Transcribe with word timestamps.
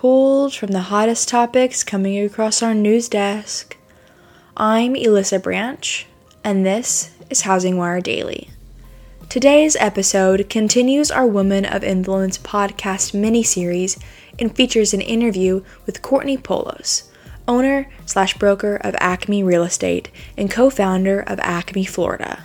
pulled 0.00 0.54
from 0.54 0.70
the 0.70 0.88
hottest 0.88 1.28
topics 1.28 1.84
coming 1.84 2.18
across 2.24 2.62
our 2.62 2.72
news 2.72 3.06
desk. 3.06 3.76
I'm 4.56 4.96
Elissa 4.96 5.38
Branch, 5.38 6.06
and 6.42 6.64
this 6.64 7.10
is 7.28 7.42
Housing 7.42 7.76
Wire 7.76 8.00
Daily. 8.00 8.48
Today's 9.28 9.76
episode 9.76 10.48
continues 10.48 11.10
our 11.10 11.26
Women 11.26 11.66
of 11.66 11.84
Influence 11.84 12.38
podcast 12.38 13.12
mini 13.12 13.42
series 13.42 13.98
and 14.38 14.56
features 14.56 14.94
an 14.94 15.02
interview 15.02 15.62
with 15.84 16.00
Courtney 16.00 16.38
Poulos, 16.38 17.10
owner 17.46 17.86
slash 18.06 18.38
broker 18.38 18.76
of 18.76 18.96
Acme 19.00 19.42
Real 19.42 19.64
Estate 19.64 20.10
and 20.34 20.50
co 20.50 20.70
founder 20.70 21.20
of 21.20 21.38
Acme 21.40 21.84
Florida. 21.84 22.44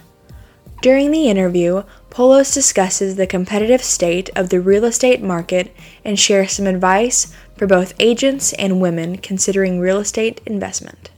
During 0.81 1.11
the 1.11 1.29
interview, 1.29 1.83
Poulos 2.11 2.53
discusses 2.53 3.15
the 3.15 3.25
competitive 3.25 3.83
state 3.83 4.29
of 4.35 4.49
the 4.49 4.61
real 4.61 4.85
estate 4.85 5.21
market 5.21 5.75
and 6.03 6.19
shares 6.19 6.51
some 6.51 6.67
advice 6.67 7.33
for 7.57 7.67
both 7.67 7.93
agents 7.99 8.53
and 8.53 8.81
women 8.81 9.17
considering 9.17 9.79
real 9.79 9.99
estate 9.99 10.41
investment. 10.45 11.09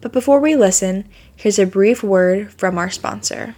But 0.00 0.12
before 0.12 0.40
we 0.40 0.56
listen, 0.56 1.08
here's 1.34 1.58
a 1.58 1.66
brief 1.66 2.02
word 2.02 2.52
from 2.52 2.78
our 2.78 2.90
sponsor. 2.90 3.56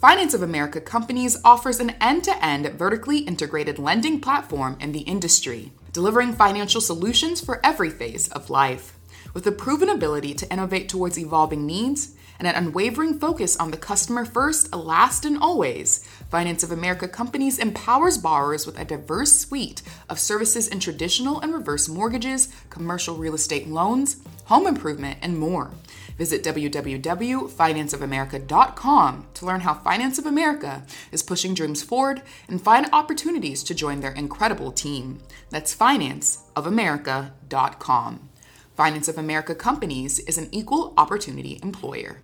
Finance 0.00 0.32
of 0.32 0.42
America 0.42 0.80
Companies 0.80 1.36
offers 1.44 1.78
an 1.78 1.90
end 2.00 2.24
to 2.24 2.44
end 2.44 2.66
vertically 2.68 3.18
integrated 3.18 3.78
lending 3.78 4.20
platform 4.20 4.78
in 4.80 4.92
the 4.92 5.00
industry, 5.00 5.72
delivering 5.92 6.32
financial 6.32 6.80
solutions 6.80 7.40
for 7.40 7.60
every 7.64 7.90
phase 7.90 8.28
of 8.28 8.48
life. 8.48 8.96
With 9.34 9.46
a 9.46 9.52
proven 9.52 9.88
ability 9.88 10.34
to 10.34 10.50
innovate 10.50 10.88
towards 10.88 11.18
evolving 11.18 11.66
needs, 11.66 12.14
and 12.40 12.48
an 12.48 12.56
unwavering 12.56 13.18
focus 13.18 13.56
on 13.58 13.70
the 13.70 13.76
customer 13.76 14.24
first, 14.24 14.74
last, 14.74 15.26
and 15.26 15.36
always, 15.38 16.08
Finance 16.30 16.62
of 16.62 16.72
America 16.72 17.06
Companies 17.06 17.58
empowers 17.58 18.16
borrowers 18.16 18.64
with 18.66 18.80
a 18.80 18.84
diverse 18.84 19.36
suite 19.36 19.82
of 20.08 20.18
services 20.18 20.66
in 20.66 20.80
traditional 20.80 21.38
and 21.40 21.52
reverse 21.52 21.86
mortgages, 21.86 22.48
commercial 22.70 23.14
real 23.14 23.34
estate 23.34 23.68
loans, 23.68 24.22
home 24.46 24.66
improvement, 24.66 25.18
and 25.20 25.38
more. 25.38 25.70
Visit 26.16 26.42
www.financeofamerica.com 26.42 29.26
to 29.34 29.46
learn 29.46 29.60
how 29.60 29.74
Finance 29.74 30.18
of 30.18 30.24
America 30.24 30.82
is 31.12 31.22
pushing 31.22 31.52
dreams 31.52 31.82
forward 31.82 32.22
and 32.48 32.62
find 32.62 32.86
opportunities 32.92 33.62
to 33.64 33.74
join 33.74 34.00
their 34.00 34.12
incredible 34.12 34.72
team. 34.72 35.20
That's 35.50 35.76
financeofamerica.com. 35.76 38.30
Finance 38.76 39.08
of 39.08 39.18
America 39.18 39.54
Companies 39.54 40.20
is 40.20 40.38
an 40.38 40.48
equal 40.52 40.94
opportunity 40.96 41.60
employer. 41.62 42.22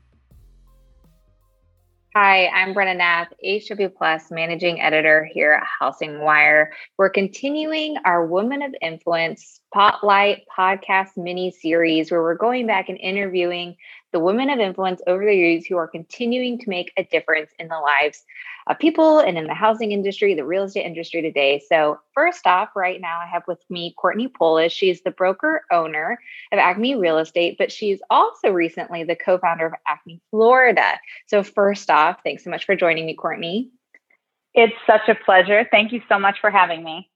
Hi, 2.19 2.47
I'm 2.47 2.73
Brena 2.73 2.97
Nath, 2.97 3.31
HW 3.45 3.89
Plus 3.95 4.31
Managing 4.31 4.81
Editor 4.81 5.29
here 5.31 5.53
at 5.53 5.67
Housing 5.79 6.21
Wire. 6.21 6.73
We're 6.97 7.11
continuing 7.11 7.99
our 8.07 8.25
Women 8.25 8.63
of 8.63 8.75
Influence 8.81 9.61
Spotlight 9.71 10.45
podcast 10.59 11.19
mini 11.19 11.51
series 11.51 12.11
where 12.11 12.23
we're 12.23 12.35
going 12.35 12.67
back 12.67 12.89
and 12.89 12.97
interviewing 12.97 13.77
the 14.13 14.19
women 14.19 14.49
of 14.49 14.61
influence 14.61 15.03
over 15.07 15.27
the 15.27 15.35
years 15.35 15.67
who 15.67 15.77
are 15.77 15.87
continuing 15.87 16.59
to 16.61 16.71
make 16.71 16.91
a 16.97 17.05
difference 17.05 17.51
in 17.59 17.69
the 17.69 17.79
lives 17.79 18.25
of 18.67 18.79
people 18.79 19.21
and 19.21 19.39
in 19.39 19.47
the 19.47 19.55
housing 19.55 19.93
industry, 19.93 20.35
the 20.35 20.45
real 20.45 20.65
estate 20.65 20.85
industry 20.85 21.23
today. 21.23 21.63
So, 21.69 22.01
first 22.15 22.47
off, 22.47 22.71
right 22.75 23.01
now 23.01 23.21
I 23.21 23.27
have 23.27 23.45
with 23.47 23.63
me 23.71 23.95
Courtney 23.97 24.29
Poulos. 24.29 24.73
She's 24.73 25.03
the 25.03 25.11
broker 25.11 25.63
owner 25.71 26.19
of 26.53 26.59
Acme 26.59 26.97
Real 26.97 27.19
Estate, 27.19 27.57
but 27.59 27.71
she's 27.71 28.01
also 28.11 28.51
recently 28.51 29.05
the 29.05 29.17
co 29.17 29.39
founder 29.39 29.67
of 29.67 29.73
Acme 29.87 30.21
Florida. 30.31 30.99
So, 31.27 31.43
first 31.43 31.91
off, 31.91 32.19
thanks 32.25 32.45
so 32.45 32.51
much 32.51 32.67
for 32.67 32.75
joining 32.75 33.07
me, 33.07 33.15
Courtney. 33.15 33.71
It's 34.55 34.75
such 34.87 35.09
a 35.09 35.15
pleasure. 35.15 35.67
Thank 35.71 35.93
you 35.93 36.03
so 36.09 36.19
much 36.19 36.41
for 36.41 36.51
having 36.51 36.83
me. 36.83 37.11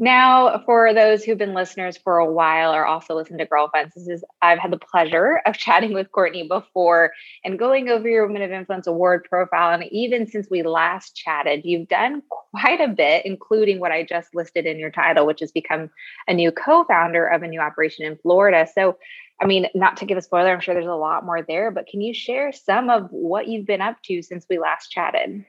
Now, 0.00 0.62
for 0.64 0.94
those 0.94 1.24
who've 1.24 1.36
been 1.36 1.54
listeners 1.54 1.96
for 1.96 2.18
a 2.18 2.30
while 2.30 2.72
or 2.72 2.86
also 2.86 3.16
listen 3.16 3.36
to 3.38 3.46
Girlfriends, 3.46 3.94
this 3.94 4.06
is 4.06 4.24
I've 4.40 4.60
had 4.60 4.70
the 4.70 4.78
pleasure 4.78 5.40
of 5.44 5.58
chatting 5.58 5.92
with 5.92 6.12
Courtney 6.12 6.46
before 6.46 7.12
and 7.44 7.58
going 7.58 7.88
over 7.88 8.08
your 8.08 8.26
Women 8.26 8.42
of 8.42 8.52
Influence 8.52 8.86
Award 8.86 9.26
profile. 9.28 9.74
And 9.74 9.90
even 9.90 10.28
since 10.28 10.46
we 10.48 10.62
last 10.62 11.16
chatted, 11.16 11.62
you've 11.64 11.88
done 11.88 12.22
quite 12.52 12.80
a 12.80 12.86
bit, 12.86 13.26
including 13.26 13.80
what 13.80 13.90
I 13.90 14.04
just 14.04 14.34
listed 14.36 14.66
in 14.66 14.78
your 14.78 14.92
title, 14.92 15.26
which 15.26 15.40
has 15.40 15.50
become 15.50 15.90
a 16.28 16.34
new 16.34 16.52
co-founder 16.52 17.26
of 17.26 17.42
a 17.42 17.48
new 17.48 17.60
operation 17.60 18.06
in 18.06 18.18
Florida. 18.18 18.68
So 18.72 18.98
I 19.40 19.46
mean, 19.46 19.66
not 19.74 19.98
to 19.98 20.04
give 20.04 20.18
a 20.18 20.22
spoiler, 20.22 20.52
I'm 20.52 20.60
sure 20.60 20.74
there's 20.74 20.86
a 20.86 20.94
lot 20.94 21.24
more 21.24 21.42
there, 21.42 21.70
but 21.70 21.86
can 21.86 22.00
you 22.00 22.12
share 22.12 22.52
some 22.52 22.90
of 22.90 23.08
what 23.10 23.46
you've 23.46 23.66
been 23.66 23.80
up 23.80 23.96
to 24.04 24.20
since 24.22 24.44
we 24.50 24.58
last 24.58 24.90
chatted? 24.90 25.44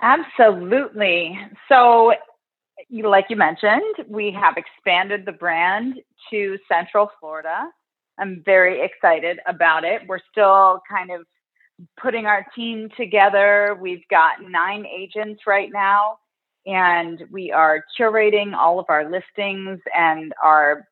Absolutely. 0.00 1.38
So 1.68 2.14
like 2.90 3.26
you 3.28 3.36
mentioned, 3.36 4.06
we 4.08 4.32
have 4.32 4.54
expanded 4.56 5.24
the 5.24 5.32
brand 5.32 6.00
to 6.30 6.58
Central 6.70 7.10
Florida. 7.20 7.68
I'm 8.18 8.42
very 8.44 8.82
excited 8.84 9.38
about 9.46 9.84
it. 9.84 10.02
We're 10.06 10.20
still 10.30 10.80
kind 10.88 11.10
of 11.10 11.22
putting 12.00 12.26
our 12.26 12.46
team 12.54 12.88
together. 12.96 13.78
We've 13.80 14.06
got 14.10 14.42
nine 14.46 14.84
agents 14.86 15.42
right 15.46 15.70
now, 15.72 16.18
and 16.66 17.22
we 17.30 17.50
are 17.52 17.84
curating 17.98 18.54
all 18.54 18.78
of 18.78 18.86
our 18.88 19.04
listings 19.10 19.80
and 19.96 20.32
our 20.42 20.86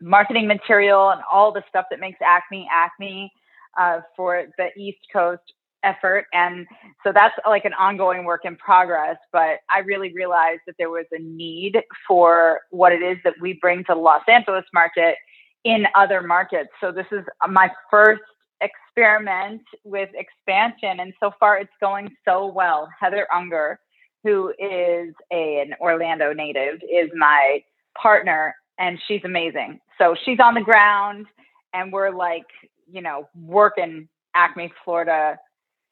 marketing 0.00 0.46
material 0.46 1.10
and 1.10 1.20
all 1.30 1.52
the 1.52 1.62
stuff 1.68 1.86
that 1.90 1.98
makes 1.98 2.18
Acme 2.24 2.68
Acme 2.72 3.32
uh, 3.78 4.00
for 4.16 4.46
the 4.56 4.68
East 4.76 5.00
Coast 5.12 5.42
effort. 5.84 6.26
And 6.32 6.66
so 7.04 7.12
that's 7.14 7.34
like 7.46 7.64
an 7.64 7.74
ongoing 7.74 8.24
work 8.24 8.44
in 8.44 8.56
progress. 8.56 9.16
But 9.32 9.58
I 9.70 9.80
really 9.84 10.12
realized 10.12 10.60
that 10.66 10.76
there 10.78 10.90
was 10.90 11.06
a 11.12 11.20
need 11.20 11.76
for 12.06 12.60
what 12.70 12.92
it 12.92 13.02
is 13.02 13.18
that 13.24 13.34
we 13.40 13.58
bring 13.60 13.78
to 13.84 13.94
the 13.94 14.00
Los 14.00 14.22
Angeles 14.28 14.64
market 14.72 15.16
in 15.64 15.84
other 15.94 16.22
markets. 16.22 16.70
So 16.80 16.92
this 16.92 17.06
is 17.12 17.24
my 17.48 17.70
first 17.90 18.22
experiment 18.60 19.62
with 19.84 20.08
expansion. 20.14 21.00
And 21.00 21.12
so 21.20 21.32
far 21.38 21.58
it's 21.58 21.70
going 21.80 22.10
so 22.24 22.46
well. 22.46 22.88
Heather 22.98 23.26
Unger, 23.34 23.78
who 24.24 24.50
is 24.58 25.14
a, 25.32 25.60
an 25.60 25.74
Orlando 25.80 26.32
native, 26.32 26.80
is 26.82 27.10
my 27.16 27.62
partner 28.00 28.54
and 28.78 28.98
she's 29.06 29.20
amazing. 29.24 29.80
So 29.98 30.14
she's 30.24 30.38
on 30.40 30.54
the 30.54 30.60
ground 30.60 31.26
and 31.72 31.92
we're 31.92 32.10
like, 32.10 32.46
you 32.90 33.02
know, 33.02 33.28
working 33.34 34.08
Acme, 34.34 34.72
Florida 34.84 35.36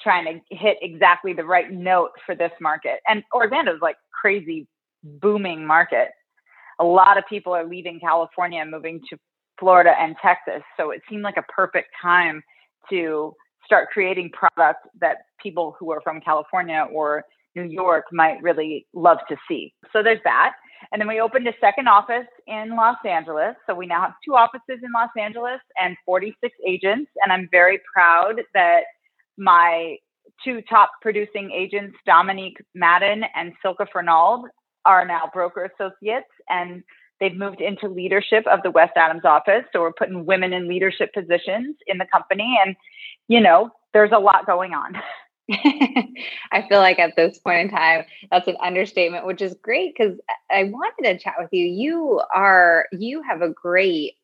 trying 0.01 0.25
to 0.25 0.57
hit 0.57 0.77
exactly 0.83 1.33
the 1.33 1.45
right 1.45 1.71
note 1.73 2.11
for 2.25 2.35
this 2.35 2.53
market. 2.61 3.01
And 3.09 3.23
Orlando 3.35 3.75
is 3.75 3.81
like 3.81 3.97
crazy 4.21 4.67
booming 5.03 5.67
market. 5.67 6.09
A 6.79 6.85
lot 6.85 7.17
of 7.19 7.25
people 7.29 7.55
are 7.55 7.67
leaving 7.67 8.01
California 8.01 8.61
and 8.61 8.71
moving 8.71 9.01
to 9.11 9.17
Florida 9.59 9.95
and 9.99 10.15
Texas. 10.23 10.63
So 10.77 10.91
it 10.91 11.01
seemed 11.09 11.23
like 11.23 11.37
a 11.39 11.53
perfect 11.53 11.89
time 12.01 12.43
to 12.91 13.35
start 13.65 13.89
creating 13.91 14.31
products 14.31 14.87
that 15.01 15.19
people 15.43 15.77
who 15.79 15.91
are 15.91 16.01
from 16.03 16.21
California 16.21 16.87
or 16.93 17.25
New 17.55 17.65
York 17.65 18.05
might 18.13 18.43
really 18.43 18.87
love 18.93 19.19
to 19.29 19.37
see. 19.49 19.73
So 19.93 20.03
there's 20.03 20.21
that. 20.25 20.53
And 20.93 21.01
then 21.01 21.09
we 21.09 21.21
opened 21.21 21.49
a 21.49 21.55
second 21.61 21.89
office 21.89 22.27
in 22.47 22.77
Los 22.77 22.99
Angeles. 23.05 23.57
So 23.67 23.75
we 23.75 23.87
now 23.87 24.03
have 24.03 24.13
two 24.25 24.35
offices 24.35 24.83
in 24.83 24.93
Los 24.95 25.09
Angeles 25.19 25.61
and 25.81 25.97
46 26.05 26.55
agents. 26.67 27.11
And 27.23 27.33
I'm 27.33 27.49
very 27.51 27.81
proud 27.93 28.43
that 28.55 28.83
my 29.39 29.97
two 30.45 30.63
top 30.69 30.91
producing 31.01 31.51
agents, 31.51 31.97
Dominique 32.07 32.59
Madden 32.75 33.25
and 33.35 33.53
Silka 33.65 33.87
Fernald, 33.93 34.47
are 34.85 35.05
now 35.05 35.31
broker 35.33 35.71
associates 35.79 36.29
and 36.49 36.83
they've 37.21 37.37
moved 37.37 37.61
into 37.61 37.89
leadership 37.89 38.47
of 38.47 38.63
the 38.63 38.71
West 38.71 38.93
Adams 38.97 39.25
office. 39.25 39.65
So 39.73 39.81
we're 39.81 39.93
putting 39.93 40.27
women 40.27 40.53
in 40.53 40.69
leadership 40.69 41.13
positions 41.15 41.77
in 41.87 41.99
the 41.99 42.07
company. 42.13 42.59
And, 42.65 42.77
you 43.29 43.41
know, 43.41 43.71
there's 43.93 44.13
a 44.15 44.19
lot 44.19 44.47
going 44.47 44.75
on. 44.75 44.95
I 45.51 46.67
feel 46.69 46.79
like 46.81 46.99
at 46.99 47.15
this 47.15 47.39
point 47.39 47.61
in 47.61 47.69
time, 47.71 48.05
that's 48.31 48.49
an 48.49 48.57
understatement, 48.61 49.27
which 49.27 49.41
is 49.41 49.55
great 49.63 49.95
because 49.97 50.19
I 50.51 50.65
wanted 50.65 51.05
to 51.05 51.19
chat 51.19 51.35
with 51.39 51.51
you. 51.53 51.65
You 51.67 52.21
are, 52.35 52.87
you 52.93 53.23
have 53.23 53.43
a 53.43 53.51
great 53.51 54.15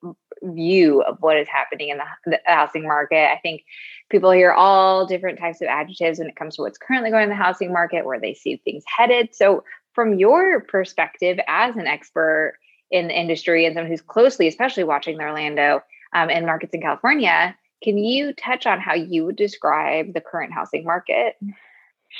view 0.42 1.02
of 1.02 1.18
what 1.20 1.36
is 1.36 1.48
happening 1.48 1.90
in 1.90 1.98
the, 1.98 2.04
the 2.26 2.40
housing 2.46 2.82
market. 2.82 3.30
I 3.30 3.38
think 3.40 3.62
people 4.10 4.32
hear 4.32 4.52
all 4.52 5.06
different 5.06 5.38
types 5.38 5.60
of 5.60 5.68
adjectives 5.68 6.18
when 6.18 6.28
it 6.28 6.36
comes 6.36 6.56
to 6.56 6.62
what's 6.62 6.78
currently 6.78 7.10
going 7.10 7.24
in 7.24 7.28
the 7.28 7.36
housing 7.36 7.72
market, 7.72 8.04
where 8.04 8.20
they 8.20 8.34
see 8.34 8.60
things 8.64 8.82
headed. 8.86 9.34
So, 9.34 9.64
from 9.94 10.18
your 10.18 10.60
perspective 10.60 11.38
as 11.48 11.76
an 11.76 11.86
expert 11.86 12.54
in 12.90 13.08
the 13.08 13.18
industry 13.18 13.66
and 13.66 13.74
someone 13.74 13.90
who's 13.90 14.00
closely, 14.00 14.48
especially 14.48 14.84
watching 14.84 15.18
the 15.18 15.24
Orlando 15.24 15.82
um, 16.14 16.30
and 16.30 16.46
markets 16.46 16.74
in 16.74 16.80
California, 16.80 17.54
can 17.82 17.98
you 17.98 18.32
touch 18.34 18.66
on 18.66 18.80
how 18.80 18.94
you 18.94 19.24
would 19.24 19.36
describe 19.36 20.14
the 20.14 20.20
current 20.20 20.52
housing 20.52 20.84
market? 20.84 21.36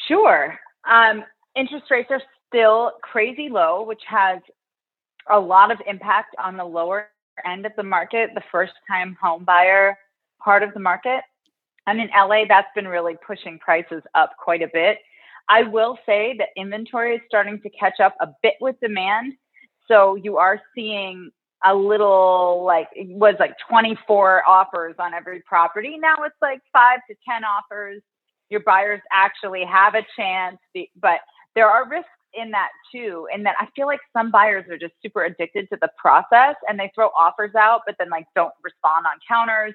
Sure. 0.09 0.59
Um, 0.89 1.25
interest 1.57 1.91
rates 1.91 2.09
are 2.11 2.23
still 2.49 2.93
crazy 3.03 3.49
low, 3.49 3.85
which 3.85 4.03
has 4.07 4.41
a 5.31 5.39
lot 5.39 5.71
of 5.71 5.79
impact 5.87 6.35
on 6.43 6.57
the 6.57 6.65
lower 6.65 7.09
end 7.47 7.67
of 7.67 7.73
the 7.77 7.83
market, 7.83 8.31
the 8.35 8.43
first 8.51 8.73
time 8.89 9.17
home 9.21 9.45
buyer 9.45 9.97
part 10.43 10.63
of 10.63 10.75
the 10.75 10.81
market. 10.81 11.23
And 11.87 12.01
in 12.01 12.09
LA, 12.09 12.45
that's 12.49 12.69
been 12.75 12.89
really 12.89 13.17
pushing 13.27 13.59
prices 13.59 14.03
up 14.15 14.33
quite 14.43 14.63
a 14.63 14.69
bit. 14.73 14.99
I 15.49 15.63
will 15.63 15.99
say 16.07 16.37
that 16.39 16.49
inventory 16.57 17.17
is 17.17 17.23
starting 17.27 17.61
to 17.63 17.71
catch 17.71 18.01
up 18.01 18.15
a 18.21 18.29
bit 18.43 18.55
with 18.61 18.79
demand. 18.81 19.35
So 19.89 20.15
you 20.15 20.37
are 20.37 20.61
seeing 20.75 21.31
a 21.65 21.75
little 21.75 22.65
like 22.65 22.89
it 22.95 23.09
was 23.09 23.35
like 23.39 23.55
24 23.69 24.49
offers 24.49 24.95
on 24.99 25.15
every 25.15 25.41
property. 25.41 25.97
Now 25.99 26.17
it's 26.25 26.37
like 26.43 26.61
five 26.73 27.01
to 27.09 27.17
10 27.29 27.43
offers. 27.45 28.03
Your 28.51 28.61
buyers 28.61 29.01
actually 29.13 29.65
have 29.65 29.95
a 29.95 30.05
chance, 30.17 30.59
but 31.01 31.21
there 31.55 31.69
are 31.69 31.89
risks 31.89 32.09
in 32.35 32.51
that 32.51 32.71
too. 32.91 33.29
In 33.35 33.43
that 33.45 33.57
I 33.61 33.69
feel 33.77 33.87
like 33.87 34.01
some 34.13 34.31
buyers 34.31 34.65
are 34.71 34.79
just 34.79 34.95
super 35.03 35.25
addicted 35.25 35.69
to 35.71 35.79
the 35.81 35.91
process 35.97 36.57
and 36.69 36.79
they 36.79 36.91
throw 36.95 37.09
offers 37.09 37.55
out, 37.55 37.83
but 37.87 37.95
then 37.99 38.11
like 38.11 38.27
don't 38.35 38.55
respond 38.63 39.07
on 39.07 39.19
counters. 39.27 39.75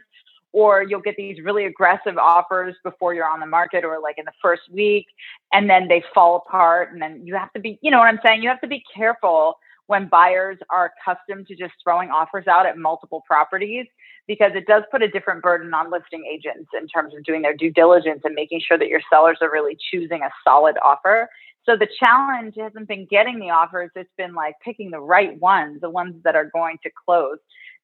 Or 0.53 0.81
you'll 0.81 1.01
get 1.01 1.17
these 1.17 1.39
really 1.43 1.65
aggressive 1.65 2.17
offers 2.17 2.73
before 2.83 3.13
you're 3.13 3.29
on 3.29 3.41
the 3.41 3.45
market 3.45 3.83
or 3.83 3.99
like 3.99 4.17
in 4.17 4.25
the 4.25 4.31
first 4.41 4.63
week, 4.71 5.05
and 5.51 5.69
then 5.69 5.87
they 5.87 6.01
fall 6.15 6.37
apart. 6.37 6.93
And 6.93 7.01
then 7.01 7.21
you 7.25 7.35
have 7.35 7.51
to 7.53 7.59
be, 7.59 7.77
you 7.81 7.91
know 7.91 7.99
what 7.99 8.07
I'm 8.07 8.19
saying? 8.25 8.41
You 8.41 8.49
have 8.49 8.61
to 8.61 8.67
be 8.67 8.81
careful 8.95 9.57
when 9.87 10.07
buyers 10.07 10.57
are 10.69 10.91
accustomed 11.01 11.47
to 11.47 11.55
just 11.55 11.73
throwing 11.83 12.09
offers 12.09 12.45
out 12.47 12.65
at 12.65 12.77
multiple 12.77 13.23
properties 13.25 13.87
because 14.27 14.51
it 14.53 14.67
does 14.67 14.83
put 14.91 15.01
a 15.01 15.07
different 15.07 15.41
burden 15.41 15.73
on 15.73 15.89
listing 15.89 16.23
agents 16.31 16.69
in 16.79 16.87
terms 16.87 17.13
of 17.15 17.23
doing 17.23 17.41
their 17.41 17.55
due 17.55 17.71
diligence 17.71 18.21
and 18.23 18.35
making 18.35 18.61
sure 18.65 18.77
that 18.77 18.89
your 18.89 19.01
sellers 19.11 19.37
are 19.41 19.51
really 19.51 19.77
choosing 19.91 20.21
a 20.21 20.29
solid 20.43 20.75
offer. 20.83 21.29
So 21.65 21.75
the 21.75 21.87
challenge 21.99 22.55
hasn't 22.57 22.87
been 22.87 23.07
getting 23.09 23.39
the 23.39 23.49
offers, 23.49 23.89
it's 23.95 24.09
been 24.17 24.33
like 24.33 24.55
picking 24.63 24.91
the 24.91 24.99
right 24.99 25.39
ones, 25.39 25.81
the 25.81 25.89
ones 25.89 26.15
that 26.23 26.35
are 26.35 26.49
going 26.53 26.77
to 26.83 26.89
close. 27.05 27.37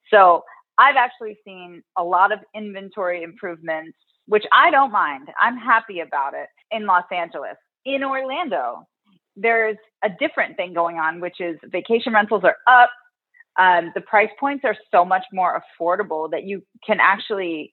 So 0.10 0.44
I've 0.78 0.96
actually 0.96 1.38
seen 1.46 1.84
a 1.98 2.04
lot 2.04 2.32
of 2.32 2.40
inventory 2.56 3.24
improvements, 3.24 3.98
which 4.28 4.46
I 4.54 4.72
don't 4.72 4.92
mind. 4.92 5.30
I'm 5.40 5.58
happy 5.58 6.00
about 6.02 6.34
it 6.34 6.50
in 6.72 6.86
Los 6.86 7.06
Angeles. 7.12 7.58
In 7.86 8.04
Orlando, 8.04 8.88
there's 9.36 9.78
a 10.04 10.10
different 10.20 10.58
thing 10.58 10.74
going 10.74 10.98
on, 10.98 11.20
which 11.20 11.40
is 11.40 11.58
vacation 11.66 12.14
rentals 12.14 12.44
are 12.44 12.58
up. 12.68 12.90
Um, 13.60 13.92
the 13.96 14.02
price 14.02 14.30
points 14.40 14.64
are 14.66 14.76
so 14.92 15.06
much 15.06 15.24
more 15.32 15.62
affordable 15.62 16.30
that 16.32 16.44
you 16.44 16.64
can 16.86 16.98
actually, 17.00 17.72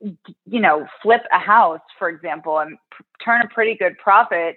you 0.00 0.60
know, 0.60 0.86
flip 1.02 1.22
a 1.32 1.38
house, 1.38 1.80
for 1.98 2.08
example, 2.08 2.58
and 2.58 2.78
p- 2.96 3.04
turn 3.24 3.42
a 3.42 3.48
pretty 3.48 3.74
good 3.74 3.96
profit 3.98 4.56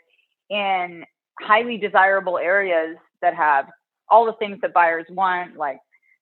in 0.49 1.03
highly 1.41 1.77
desirable 1.77 2.37
areas 2.37 2.97
that 3.21 3.35
have 3.35 3.65
all 4.09 4.25
the 4.25 4.33
things 4.33 4.59
that 4.61 4.73
buyers 4.73 5.05
want, 5.09 5.57
like 5.57 5.79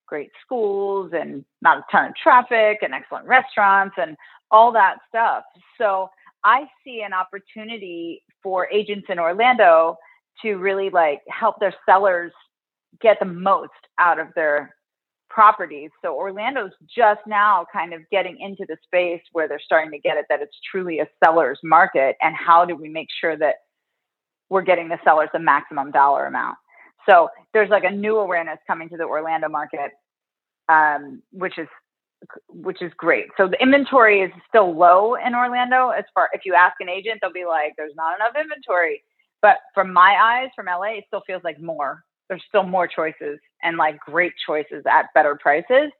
great 0.08 0.32
schools 0.44 1.12
and 1.14 1.46
not 1.62 1.80
a 1.80 1.84
ton 1.92 2.06
of 2.10 2.16
traffic 2.16 2.80
and 2.82 2.94
excellent 2.94 3.28
restaurants 3.28 3.96
and 3.98 4.16
all 4.52 4.72
that 4.72 4.98
stuff. 5.10 5.44
So 5.78 6.10
I 6.44 6.66
see 6.84 7.04
an 7.06 7.14
opportunity 7.14 8.24
for 8.44 8.70
agents 8.72 9.08
in 9.10 9.20
Orlando 9.20 9.98
to 10.42 10.56
really 10.56 10.90
like 10.90 11.22
help 11.30 11.60
their 11.60 11.74
sellers 11.88 12.32
get 13.02 13.18
the 13.20 13.26
most 13.26 13.72
out 13.98 14.20
of 14.20 14.28
their 14.36 14.76
properties. 15.30 15.90
So 16.04 16.16
Orlando's 16.16 16.72
just 16.96 17.22
now 17.26 17.66
kind 17.74 17.94
of 17.94 18.02
getting 18.12 18.38
into 18.40 18.66
the 18.68 18.78
space 18.84 19.22
where 19.32 19.48
they're 19.48 19.60
starting 19.64 19.92
to 19.92 19.98
get 19.98 20.18
it 20.18 20.26
that 20.30 20.42
it's 20.42 20.56
truly 20.70 21.00
a 21.00 21.08
seller's 21.24 21.60
market 21.64 22.16
and 22.22 22.36
how 22.36 22.66
do 22.66 22.76
we 22.76 22.88
make 22.90 23.08
sure 23.20 23.36
that 23.38 23.56
we're 24.50 24.62
getting 24.62 24.90
the 24.90 25.00
sellers 25.04 25.30
the 25.34 25.40
maximum 25.40 25.92
dollar 25.92 26.28
amount. 26.28 26.58
So 27.10 27.30
there's 27.54 27.70
like 27.70 27.84
a 27.84 27.92
new 27.92 28.18
awareness 28.18 28.60
coming 28.68 28.90
to 28.90 28.98
the 28.98 29.04
Orlando 29.04 29.50
market, 29.50 29.92
um, 30.70 31.22
which 31.32 31.58
is 31.58 31.68
which 32.50 32.82
is 32.82 32.92
great. 32.98 33.28
So 33.38 33.48
the 33.48 33.62
inventory 33.62 34.22
is 34.22 34.32
still 34.48 34.76
low 34.76 35.16
in 35.16 35.36
Orlando. 35.36 35.90
As 35.90 36.06
far 36.14 36.30
if 36.34 36.42
you 36.46 36.54
ask 36.54 36.76
an 36.80 36.90
agent, 36.90 37.20
they'll 37.22 37.32
be 37.32 37.46
like, 37.46 37.74
"There's 37.78 37.96
not 37.96 38.16
enough 38.16 38.36
inventory." 38.36 39.04
But 39.42 39.58
from 39.74 39.92
my 39.92 40.16
eyes, 40.22 40.50
from 40.56 40.68
LA, 40.68 40.98
it 40.98 41.06
still 41.08 41.22
feels 41.28 41.44
like 41.44 41.60
more. 41.60 42.04
There's 42.30 42.44
still 42.48 42.64
more 42.64 42.88
choices 42.88 43.40
and 43.62 43.78
like 43.78 44.00
great 44.00 44.34
choices 44.46 44.84
at 44.90 45.14
better 45.14 45.36
prices. 45.36 45.92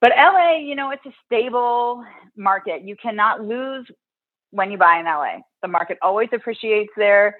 But 0.00 0.12
LA, 0.16 0.58
you 0.58 0.74
know, 0.74 0.90
it's 0.90 1.04
a 1.06 1.14
stable 1.24 2.04
market. 2.36 2.82
You 2.82 2.96
cannot 2.96 3.42
lose 3.42 3.90
when 4.50 4.70
you 4.70 4.78
buy 4.78 4.98
in 5.00 5.06
LA. 5.06 5.38
The 5.62 5.68
market 5.68 5.98
always 6.02 6.28
appreciates 6.32 6.92
there, 6.96 7.36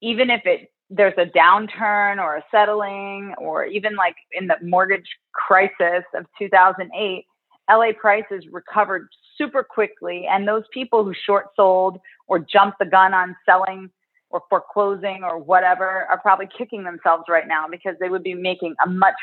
even 0.00 0.30
if 0.30 0.42
it 0.46 0.70
there's 0.88 1.14
a 1.18 1.26
downturn 1.26 2.18
or 2.22 2.36
a 2.36 2.44
settling, 2.50 3.34
or 3.38 3.64
even 3.64 3.96
like 3.96 4.14
in 4.32 4.46
the 4.46 4.56
mortgage 4.62 5.08
crisis 5.32 6.04
of 6.14 6.26
2008, 6.38 7.24
LA 7.70 7.92
prices 7.98 8.44
recovered 8.50 9.08
super 9.36 9.62
quickly. 9.62 10.26
And 10.30 10.46
those 10.46 10.64
people 10.72 11.04
who 11.04 11.12
short 11.14 11.46
sold 11.56 11.98
or 12.28 12.38
jumped 12.38 12.78
the 12.78 12.86
gun 12.86 13.14
on 13.14 13.36
selling 13.44 13.90
or 14.30 14.42
foreclosing 14.48 15.22
or 15.22 15.38
whatever 15.38 16.06
are 16.10 16.18
probably 16.20 16.48
kicking 16.56 16.84
themselves 16.84 17.24
right 17.28 17.46
now 17.46 17.66
because 17.70 17.94
they 18.00 18.08
would 18.08 18.22
be 18.22 18.34
making 18.34 18.74
a 18.84 18.88
much 18.88 19.14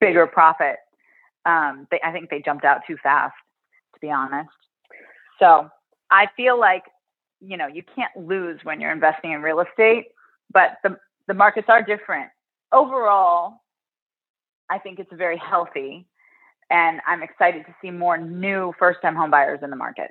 bigger 0.00 0.26
profit. 0.26 0.76
Um, 1.44 1.86
they, 1.90 2.00
I 2.04 2.12
think 2.12 2.30
they 2.30 2.42
jumped 2.42 2.64
out 2.64 2.80
too 2.86 2.96
fast, 3.02 3.34
to 3.94 4.00
be 4.00 4.10
honest. 4.10 4.50
So 5.38 5.68
I 6.10 6.26
feel 6.36 6.58
like 6.58 6.84
you 7.40 7.56
know 7.56 7.66
you 7.66 7.82
can't 7.96 8.14
lose 8.16 8.60
when 8.62 8.80
you're 8.80 8.92
investing 8.92 9.32
in 9.32 9.42
real 9.42 9.60
estate, 9.60 10.06
but 10.52 10.76
the 10.84 10.96
the 11.26 11.34
markets 11.34 11.68
are 11.68 11.82
different. 11.82 12.30
Overall, 12.72 13.62
I 14.70 14.78
think 14.78 14.98
it's 14.98 15.12
very 15.12 15.36
healthy, 15.38 16.06
and 16.72 17.00
I'm 17.06 17.22
excited 17.22 17.66
to 17.66 17.74
see 17.80 17.90
more 17.90 18.18
new 18.18 18.72
first-time 18.78 19.14
homebuyers 19.14 19.62
in 19.62 19.70
the 19.70 19.76
market. 19.76 20.10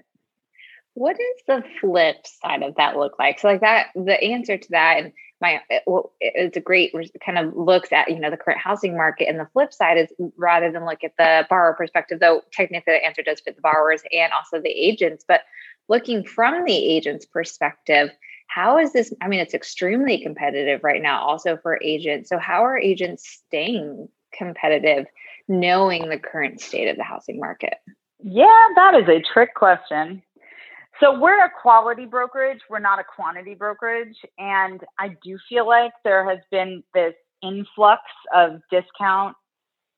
What 0.93 1.17
does 1.17 1.43
the 1.47 1.63
flip 1.79 2.17
side 2.43 2.63
of 2.63 2.75
that 2.75 2.97
look 2.97 3.17
like? 3.17 3.39
So 3.39 3.47
like 3.47 3.61
that 3.61 3.87
the 3.95 4.21
answer 4.21 4.57
to 4.57 4.67
that 4.71 4.97
and 4.99 5.13
my 5.39 5.61
uh, 5.71 5.79
well, 5.87 6.13
it's 6.19 6.57
a 6.57 6.61
great 6.61 6.93
kind 7.25 7.37
of 7.37 7.55
looks 7.55 7.91
at 7.91 8.09
you 8.09 8.19
know 8.19 8.29
the 8.29 8.37
current 8.37 8.59
housing 8.59 8.95
market 8.95 9.27
and 9.27 9.39
the 9.39 9.47
flip 9.53 9.73
side 9.73 9.97
is 9.97 10.09
rather 10.37 10.71
than 10.71 10.85
look 10.85 11.03
at 11.03 11.13
the 11.17 11.47
borrower 11.49 11.73
perspective 11.73 12.19
though 12.19 12.41
technically 12.51 12.93
the 12.93 13.05
answer 13.05 13.23
does 13.23 13.39
fit 13.39 13.55
the 13.55 13.61
borrowers 13.61 14.03
and 14.11 14.31
also 14.33 14.61
the 14.61 14.69
agents 14.69 15.23
but 15.27 15.41
looking 15.87 16.23
from 16.23 16.65
the 16.65 16.75
agent's 16.75 17.25
perspective 17.25 18.11
how 18.47 18.77
is 18.77 18.91
this 18.91 19.13
i 19.21 19.27
mean 19.27 19.39
it's 19.39 19.53
extremely 19.53 20.21
competitive 20.21 20.83
right 20.83 21.01
now 21.01 21.21
also 21.21 21.57
for 21.57 21.79
agents. 21.81 22.29
So 22.29 22.37
how 22.37 22.65
are 22.65 22.77
agents 22.77 23.41
staying 23.47 24.09
competitive 24.37 25.05
knowing 25.51 26.09
the 26.09 26.17
current 26.17 26.59
state 26.61 26.87
of 26.87 26.97
the 26.97 27.03
housing 27.03 27.39
market 27.39 27.75
yeah 28.23 28.67
that 28.75 28.95
is 28.95 29.07
a 29.07 29.21
trick 29.33 29.53
question 29.55 30.21
so 31.01 31.17
we're 31.19 31.43
a 31.43 31.49
quality 31.49 32.05
brokerage, 32.05 32.59
we're 32.69 32.79
not 32.79 32.99
a 32.99 33.03
quantity 33.03 33.55
brokerage. 33.55 34.15
And 34.37 34.81
I 34.99 35.15
do 35.23 35.37
feel 35.49 35.67
like 35.67 35.91
there 36.03 36.29
has 36.29 36.39
been 36.51 36.83
this 36.93 37.15
influx 37.41 38.01
of 38.35 38.61
discount 38.69 39.35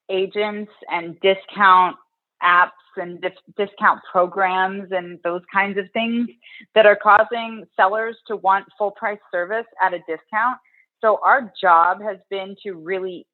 agents 0.09 0.71
and 0.89 1.19
discount 1.19 1.97
apps 2.41 2.71
and 2.95 3.21
dis- 3.21 3.31
discount 3.57 3.99
programs 4.09 4.91
and 4.91 5.19
those 5.23 5.41
kinds 5.51 5.77
of 5.77 5.85
things 5.91 6.29
that 6.73 6.85
are 6.85 6.95
causing 6.95 7.65
sellers 7.75 8.15
to 8.27 8.37
want 8.37 8.65
full 8.77 8.91
price 8.91 9.19
service 9.29 9.65
at 9.81 9.93
a 9.93 9.99
discount. 9.99 10.57
So 11.01 11.19
our 11.23 11.51
job 11.59 12.01
has 12.01 12.17
been 12.29 12.55
to 12.63 12.73
really 12.73 13.27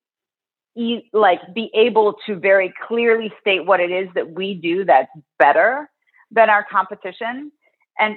e- 0.76 1.10
like 1.14 1.40
be 1.54 1.70
able 1.74 2.16
to 2.26 2.36
very 2.36 2.74
clearly 2.88 3.32
state 3.42 3.66
what 3.66 3.80
it 3.80 3.92
is 3.92 4.08
that 4.16 4.32
we 4.32 4.54
do 4.54 4.86
that's 4.86 5.12
better 5.38 5.90
than 6.32 6.50
our 6.50 6.66
competition 6.70 7.52
and 8.00 8.16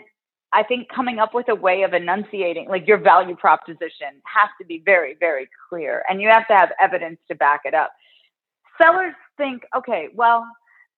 I 0.53 0.63
think 0.63 0.89
coming 0.89 1.19
up 1.19 1.33
with 1.33 1.49
a 1.49 1.55
way 1.55 1.83
of 1.83 1.95
enunciating, 1.95 2.69
like 2.69 2.87
your 2.87 2.99
value 2.99 3.35
proposition, 3.35 4.21
has 4.25 4.51
to 4.61 4.67
be 4.67 4.83
very, 4.85 5.17
very 5.19 5.49
clear. 5.69 6.05
And 6.09 6.21
you 6.21 6.29
have 6.29 6.47
to 6.49 6.55
have 6.55 6.71
evidence 6.81 7.19
to 7.29 7.35
back 7.35 7.63
it 7.65 7.75
up. 7.75 7.91
Sellers 8.81 9.15
think, 9.39 9.63
okay, 9.75 10.09
well, 10.15 10.47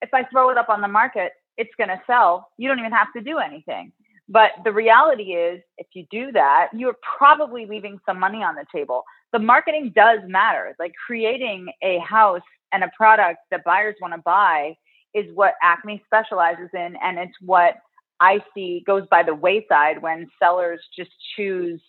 if 0.01 0.09
I 0.13 0.23
throw 0.25 0.49
it 0.49 0.57
up 0.57 0.67
on 0.67 0.81
the 0.81 0.89
market, 0.89 1.31
it's 1.57 1.71
going 1.77 1.87
to 1.87 2.01
sell. 2.05 2.49
You 2.57 2.67
don't 2.67 2.79
even 2.79 2.91
have 2.91 3.13
to 3.15 3.21
do 3.21 3.37
anything. 3.37 3.93
But 4.27 4.51
the 4.63 4.73
reality 4.73 5.35
is, 5.35 5.61
if 5.77 5.87
you 5.93 6.05
do 6.11 6.31
that, 6.33 6.69
you're 6.73 6.97
probably 7.17 7.65
leaving 7.65 7.99
some 8.05 8.19
money 8.19 8.43
on 8.43 8.55
the 8.55 8.65
table. 8.73 9.03
The 9.35 9.39
marketing 9.39 9.91
does 9.93 10.19
matter. 10.27 10.73
Like 10.79 10.93
creating 11.05 11.67
a 11.83 11.99
house 11.99 12.39
and 12.71 12.85
a 12.85 12.91
product 12.95 13.39
that 13.51 13.65
buyers 13.65 13.95
want 13.99 14.13
to 14.13 14.21
buy 14.23 14.77
is 15.13 15.25
what 15.35 15.55
Acme 15.61 16.01
specializes 16.05 16.69
in, 16.73 16.95
and 17.03 17.19
it's 17.19 17.35
what 17.41 17.75
I 18.21 18.39
see 18.53 18.81
goes 18.87 19.03
by 19.11 19.23
the 19.23 19.35
wayside 19.35 20.01
when 20.01 20.27
sellers 20.41 20.79
just 20.97 21.11
choose 21.35 21.81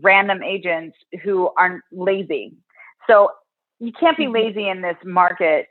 random 0.00 0.42
agents 0.42 0.96
who 1.22 1.50
aren't 1.58 1.82
lazy. 1.92 2.56
So 3.06 3.32
you 3.80 3.92
can't 3.92 4.16
be 4.16 4.24
mm-hmm. 4.24 4.56
lazy 4.56 4.68
in 4.70 4.80
this 4.80 4.96
market 5.04 5.66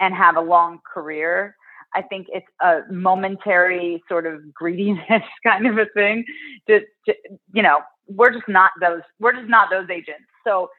and 0.00 0.14
have 0.14 0.36
a 0.36 0.40
long 0.40 0.78
career. 0.90 1.56
I 1.94 2.00
think 2.00 2.28
it's 2.30 2.46
a 2.62 2.90
momentary 2.90 4.02
sort 4.08 4.24
of 4.24 4.54
greediness 4.54 5.24
kind 5.46 5.66
of 5.66 5.76
a 5.76 5.84
thing. 5.92 6.24
To, 6.68 6.80
to, 7.06 7.14
you 7.52 7.62
know, 7.62 7.80
we're 8.06 8.32
just 8.32 8.48
not 8.48 8.70
those. 8.80 9.02
We're 9.18 9.34
just 9.34 9.50
not 9.50 9.68
those 9.68 9.90
agents. 9.90 10.24
So, 10.46 10.70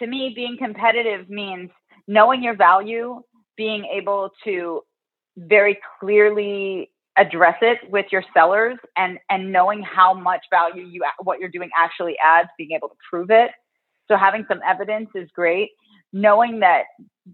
to 0.00 0.06
me, 0.06 0.32
being 0.36 0.56
competitive 0.58 1.30
means 1.30 1.70
knowing 2.08 2.42
your 2.42 2.56
value, 2.56 3.22
being 3.56 3.86
able 3.86 4.30
to 4.44 4.82
very 5.36 5.78
clearly 6.00 6.90
address 7.18 7.56
it 7.62 7.78
with 7.90 8.06
your 8.12 8.24
sellers 8.34 8.78
and 8.96 9.18
and 9.30 9.52
knowing 9.52 9.82
how 9.82 10.14
much 10.14 10.44
value 10.50 10.84
you 10.84 11.04
what 11.24 11.40
you're 11.40 11.50
doing 11.50 11.70
actually 11.78 12.16
adds 12.24 12.48
being 12.58 12.72
able 12.72 12.88
to 12.88 12.96
prove 13.10 13.30
it 13.30 13.50
So 14.10 14.16
having 14.18 14.46
some 14.48 14.60
evidence 14.68 15.10
is 15.16 15.30
great. 15.34 15.70
Knowing 16.12 16.60
that 16.60 16.84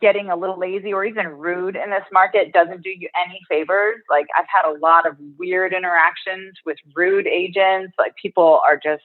getting 0.00 0.30
a 0.30 0.36
little 0.36 0.58
lazy 0.58 0.92
or 0.92 1.04
even 1.04 1.26
rude 1.28 1.76
in 1.76 1.90
this 1.90 2.04
market 2.12 2.52
doesn't 2.52 2.82
do 2.82 2.90
you 2.90 3.08
any 3.26 3.40
favors. 3.50 3.96
Like 4.10 4.26
I've 4.38 4.46
had 4.54 4.70
a 4.70 4.78
lot 4.80 5.06
of 5.08 5.16
weird 5.38 5.74
interactions 5.74 6.54
with 6.66 6.78
rude 6.96 7.26
agents. 7.28 7.94
Like 7.98 8.14
people 8.22 8.60
are 8.66 8.80
just, 8.82 9.02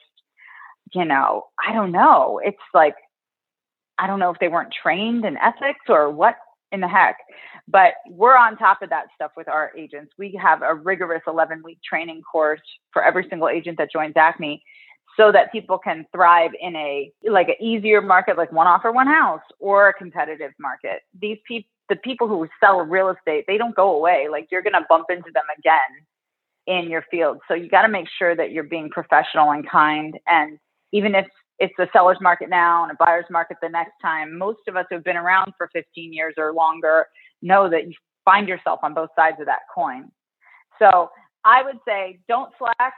you 0.94 1.04
know, 1.04 1.44
I 1.66 1.72
don't 1.72 1.92
know. 1.92 2.40
It's 2.42 2.56
like, 2.74 2.94
I 3.98 4.06
don't 4.06 4.18
know 4.18 4.30
if 4.30 4.38
they 4.38 4.48
weren't 4.48 4.72
trained 4.82 5.24
in 5.24 5.36
ethics 5.36 5.84
or 5.88 6.10
what 6.10 6.36
in 6.72 6.80
the 6.80 6.88
heck. 6.88 7.16
But 7.66 7.94
we're 8.08 8.36
on 8.36 8.56
top 8.56 8.82
of 8.82 8.90
that 8.90 9.06
stuff 9.14 9.32
with 9.36 9.48
our 9.48 9.72
agents. 9.76 10.12
We 10.18 10.38
have 10.42 10.62
a 10.62 10.74
rigorous 10.74 11.22
11 11.26 11.62
week 11.64 11.78
training 11.88 12.22
course 12.22 12.60
for 12.92 13.02
every 13.02 13.26
single 13.28 13.48
agent 13.48 13.78
that 13.78 13.92
joins 13.92 14.14
Acme 14.16 14.62
so 15.16 15.32
that 15.32 15.50
people 15.52 15.78
can 15.78 16.06
thrive 16.12 16.52
in 16.60 16.76
a 16.76 17.10
like 17.28 17.48
an 17.48 17.56
easier 17.60 18.00
market 18.00 18.36
like 18.36 18.52
one 18.52 18.66
offer 18.66 18.92
one 18.92 19.06
house 19.06 19.42
or 19.58 19.88
a 19.88 19.94
competitive 19.94 20.52
market 20.60 21.00
these 21.20 21.38
people 21.46 21.68
the 21.88 21.96
people 21.96 22.28
who 22.28 22.46
sell 22.60 22.80
real 22.80 23.08
estate 23.08 23.44
they 23.46 23.56
don't 23.56 23.74
go 23.74 23.96
away 23.96 24.28
like 24.30 24.46
you're 24.52 24.62
going 24.62 24.74
to 24.74 24.84
bump 24.88 25.06
into 25.10 25.30
them 25.32 25.44
again 25.58 25.78
in 26.66 26.90
your 26.90 27.02
field 27.10 27.38
so 27.48 27.54
you 27.54 27.68
got 27.68 27.82
to 27.82 27.88
make 27.88 28.06
sure 28.18 28.36
that 28.36 28.52
you're 28.52 28.62
being 28.62 28.90
professional 28.90 29.50
and 29.50 29.68
kind 29.68 30.18
and 30.26 30.58
even 30.92 31.14
if 31.14 31.26
it's 31.58 31.74
a 31.78 31.88
seller's 31.92 32.18
market 32.20 32.48
now 32.48 32.82
and 32.82 32.92
a 32.92 32.96
buyer's 32.98 33.24
market 33.30 33.56
the 33.62 33.68
next 33.68 33.94
time 34.00 34.36
most 34.36 34.60
of 34.68 34.76
us 34.76 34.86
who've 34.90 35.04
been 35.04 35.16
around 35.16 35.52
for 35.56 35.68
15 35.72 36.12
years 36.12 36.34
or 36.38 36.52
longer 36.52 37.06
know 37.42 37.68
that 37.68 37.86
you 37.86 37.94
find 38.24 38.48
yourself 38.48 38.80
on 38.82 38.94
both 38.94 39.10
sides 39.16 39.36
of 39.40 39.46
that 39.46 39.60
coin 39.74 40.10
so 40.78 41.10
i 41.44 41.62
would 41.62 41.78
say 41.86 42.18
don't 42.28 42.52
slack 42.58 42.94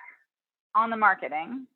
on 0.74 0.90
the 0.90 0.96
marketing 0.96 1.66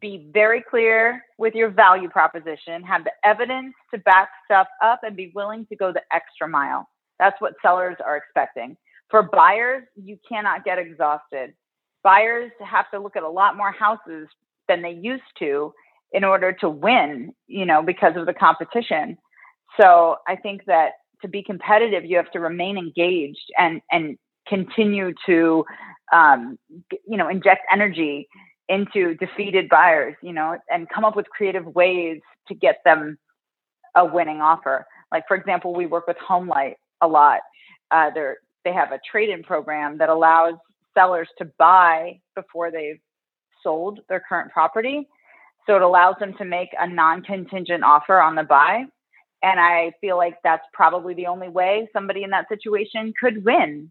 be 0.00 0.28
very 0.32 0.62
clear 0.68 1.22
with 1.38 1.54
your 1.54 1.70
value 1.70 2.08
proposition, 2.08 2.82
have 2.82 3.04
the 3.04 3.12
evidence 3.24 3.74
to 3.92 3.98
back 3.98 4.28
stuff 4.44 4.66
up, 4.82 5.00
and 5.02 5.16
be 5.16 5.32
willing 5.34 5.66
to 5.66 5.76
go 5.76 5.92
the 5.92 6.02
extra 6.12 6.48
mile. 6.48 6.88
That's 7.18 7.40
what 7.40 7.54
sellers 7.62 7.96
are 8.04 8.16
expecting. 8.16 8.76
For 9.08 9.22
buyers, 9.22 9.84
you 9.94 10.18
cannot 10.28 10.64
get 10.64 10.78
exhausted. 10.78 11.54
Buyers 12.02 12.50
have 12.64 12.90
to 12.90 12.98
look 12.98 13.16
at 13.16 13.22
a 13.22 13.28
lot 13.28 13.56
more 13.56 13.72
houses 13.72 14.28
than 14.68 14.82
they 14.82 14.92
used 14.92 15.22
to 15.38 15.72
in 16.12 16.24
order 16.24 16.52
to 16.52 16.68
win, 16.70 17.34
you 17.46 17.66
know, 17.66 17.82
because 17.82 18.14
of 18.16 18.26
the 18.26 18.32
competition. 18.34 19.18
So 19.80 20.16
I 20.28 20.36
think 20.36 20.64
that 20.66 20.92
to 21.22 21.28
be 21.28 21.42
competitive, 21.42 22.04
you 22.04 22.16
have 22.16 22.30
to 22.32 22.40
remain 22.40 22.78
engaged 22.78 23.50
and 23.58 23.80
and 23.90 24.16
continue 24.46 25.12
to, 25.26 25.64
um, 26.12 26.58
you 27.06 27.16
know, 27.16 27.28
inject 27.28 27.62
energy 27.72 28.28
into 28.68 29.14
defeated 29.14 29.68
buyers, 29.68 30.14
you 30.22 30.32
know, 30.32 30.56
and 30.70 30.88
come 30.88 31.04
up 31.04 31.16
with 31.16 31.26
creative 31.30 31.66
ways 31.66 32.20
to 32.48 32.54
get 32.54 32.76
them 32.84 33.18
a 33.96 34.04
winning 34.04 34.40
offer. 34.40 34.86
Like 35.12 35.24
for 35.26 35.36
example, 35.36 35.74
we 35.74 35.86
work 35.86 36.06
with 36.06 36.16
HomeLight 36.28 36.74
a 37.00 37.08
lot. 37.08 37.40
Uh, 37.90 38.10
they 38.14 38.32
they 38.64 38.72
have 38.72 38.92
a 38.92 39.00
trade-in 39.10 39.42
program 39.42 39.98
that 39.98 40.08
allows 40.08 40.54
sellers 40.94 41.28
to 41.38 41.44
buy 41.58 42.20
before 42.34 42.70
they've 42.70 43.00
sold 43.64 43.98
their 44.08 44.22
current 44.28 44.52
property. 44.52 45.08
So 45.66 45.74
it 45.74 45.82
allows 45.82 46.14
them 46.20 46.34
to 46.38 46.44
make 46.44 46.68
a 46.78 46.86
non-contingent 46.86 47.82
offer 47.82 48.20
on 48.20 48.36
the 48.36 48.44
buy. 48.44 48.84
And 49.42 49.60
I 49.60 49.92
feel 50.00 50.16
like 50.16 50.36
that's 50.44 50.64
probably 50.72 51.14
the 51.14 51.26
only 51.26 51.48
way 51.48 51.88
somebody 51.92 52.22
in 52.22 52.30
that 52.30 52.48
situation 52.48 53.12
could 53.20 53.44
win 53.44 53.90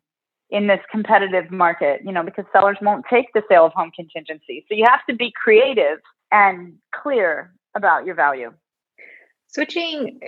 in 0.49 0.67
this 0.67 0.79
competitive 0.91 1.51
market, 1.51 2.01
you 2.05 2.11
know, 2.11 2.23
because 2.23 2.45
sellers 2.53 2.77
won't 2.81 3.05
take 3.09 3.25
the 3.33 3.41
sale 3.49 3.65
of 3.65 3.73
home 3.73 3.91
contingency. 3.95 4.65
So 4.69 4.75
you 4.75 4.85
have 4.87 5.05
to 5.09 5.15
be 5.15 5.33
creative 5.43 5.99
and 6.31 6.75
clear 6.95 7.53
about 7.75 8.05
your 8.05 8.15
value. 8.15 8.53
Switching 9.53 10.19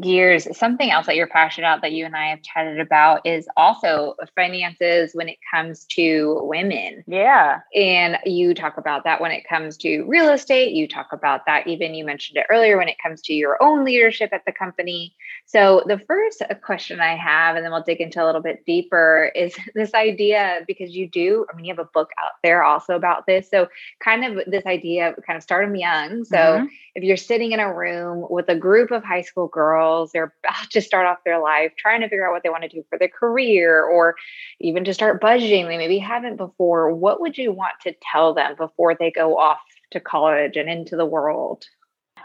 gears, 0.00 0.56
something 0.56 0.90
else 0.90 1.06
that 1.06 1.16
you're 1.16 1.26
passionate 1.26 1.66
about 1.66 1.82
that 1.82 1.92
you 1.92 2.04
and 2.04 2.14
I 2.14 2.28
have 2.28 2.42
chatted 2.42 2.80
about 2.80 3.24
is 3.26 3.48
also 3.56 4.14
finances 4.34 5.12
when 5.14 5.28
it 5.28 5.38
comes 5.52 5.84
to 5.86 6.40
women. 6.42 7.04
Yeah. 7.06 7.60
And 7.74 8.18
you 8.24 8.54
talk 8.54 8.76
about 8.76 9.04
that 9.04 9.20
when 9.20 9.30
it 9.30 9.48
comes 9.48 9.76
to 9.78 10.04
real 10.04 10.28
estate. 10.30 10.74
You 10.74 10.86
talk 10.86 11.08
about 11.12 11.46
that, 11.46 11.66
even 11.66 11.94
you 11.94 12.04
mentioned 12.04 12.38
it 12.38 12.46
earlier, 12.50 12.76
when 12.76 12.88
it 12.88 12.98
comes 13.02 13.20
to 13.22 13.34
your 13.34 13.60
own 13.62 13.84
leadership 13.84 14.30
at 14.32 14.44
the 14.46 14.52
company. 14.52 15.14
So, 15.46 15.82
the 15.86 15.98
first 16.06 16.42
question 16.62 17.00
I 17.00 17.16
have, 17.16 17.56
and 17.56 17.64
then 17.64 17.72
we'll 17.72 17.82
dig 17.82 18.00
into 18.00 18.22
a 18.22 18.26
little 18.26 18.42
bit 18.42 18.64
deeper, 18.66 19.32
is 19.34 19.56
this 19.74 19.94
idea 19.94 20.60
because 20.66 20.94
you 20.94 21.08
do, 21.08 21.46
I 21.50 21.56
mean, 21.56 21.64
you 21.64 21.72
have 21.72 21.84
a 21.84 21.88
book 21.94 22.10
out 22.22 22.32
there 22.42 22.62
also 22.62 22.94
about 22.94 23.26
this. 23.26 23.50
So, 23.50 23.68
kind 24.00 24.24
of 24.24 24.44
this 24.46 24.66
idea 24.66 25.10
of 25.10 25.24
kind 25.26 25.36
of 25.36 25.42
start 25.42 25.66
them 25.66 25.76
young. 25.76 26.24
So, 26.24 26.36
mm-hmm. 26.36 26.66
if 26.94 27.02
you're 27.02 27.16
sitting 27.16 27.52
in 27.52 27.60
a 27.60 27.72
room 27.72 28.26
with 28.28 28.48
a 28.48 28.54
group 28.68 28.90
of 28.90 29.02
high 29.02 29.22
school 29.22 29.48
girls. 29.48 30.12
They're 30.12 30.34
about 30.44 30.70
to 30.70 30.82
start 30.82 31.06
off 31.06 31.18
their 31.24 31.40
life, 31.40 31.72
trying 31.78 32.02
to 32.02 32.08
figure 32.08 32.28
out 32.28 32.32
what 32.32 32.42
they 32.42 32.50
want 32.50 32.62
to 32.62 32.68
do 32.68 32.84
for 32.90 32.98
their 32.98 33.08
career 33.08 33.82
or 33.82 34.14
even 34.60 34.84
to 34.84 34.92
start 34.92 35.22
budgeting. 35.22 35.66
They 35.66 35.78
maybe 35.78 35.98
haven't 35.98 36.36
before. 36.36 36.94
What 36.94 37.20
would 37.20 37.38
you 37.38 37.52
want 37.52 37.74
to 37.84 37.94
tell 38.12 38.34
them 38.34 38.54
before 38.56 38.94
they 38.94 39.10
go 39.10 39.38
off 39.38 39.58
to 39.92 40.00
college 40.00 40.56
and 40.56 40.68
into 40.68 40.96
the 40.96 41.06
world? 41.06 41.64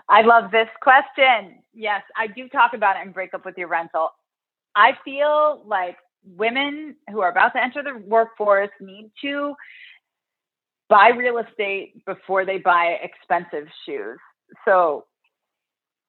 I 0.09 0.21
love 0.21 0.51
this 0.51 0.67
question. 0.81 1.63
Yes, 1.73 2.01
I 2.17 2.27
do 2.27 2.49
talk 2.49 2.73
about 2.73 2.97
it 2.97 3.05
in 3.05 3.13
Break 3.13 3.33
Up 3.33 3.45
with 3.45 3.57
Your 3.57 3.69
Rental. 3.69 4.09
I 4.75 4.97
feel 5.05 5.63
like 5.65 5.97
women 6.25 6.95
who 7.09 7.21
are 7.21 7.31
about 7.31 7.53
to 7.53 7.63
enter 7.63 7.83
the 7.83 7.97
workforce 8.05 8.69
need 8.81 9.11
to 9.21 9.55
buy 10.89 11.09
real 11.09 11.37
estate 11.37 12.05
before 12.05 12.45
they 12.45 12.57
buy 12.57 12.97
expensive 13.01 13.67
shoes. 13.85 14.19
So 14.65 15.05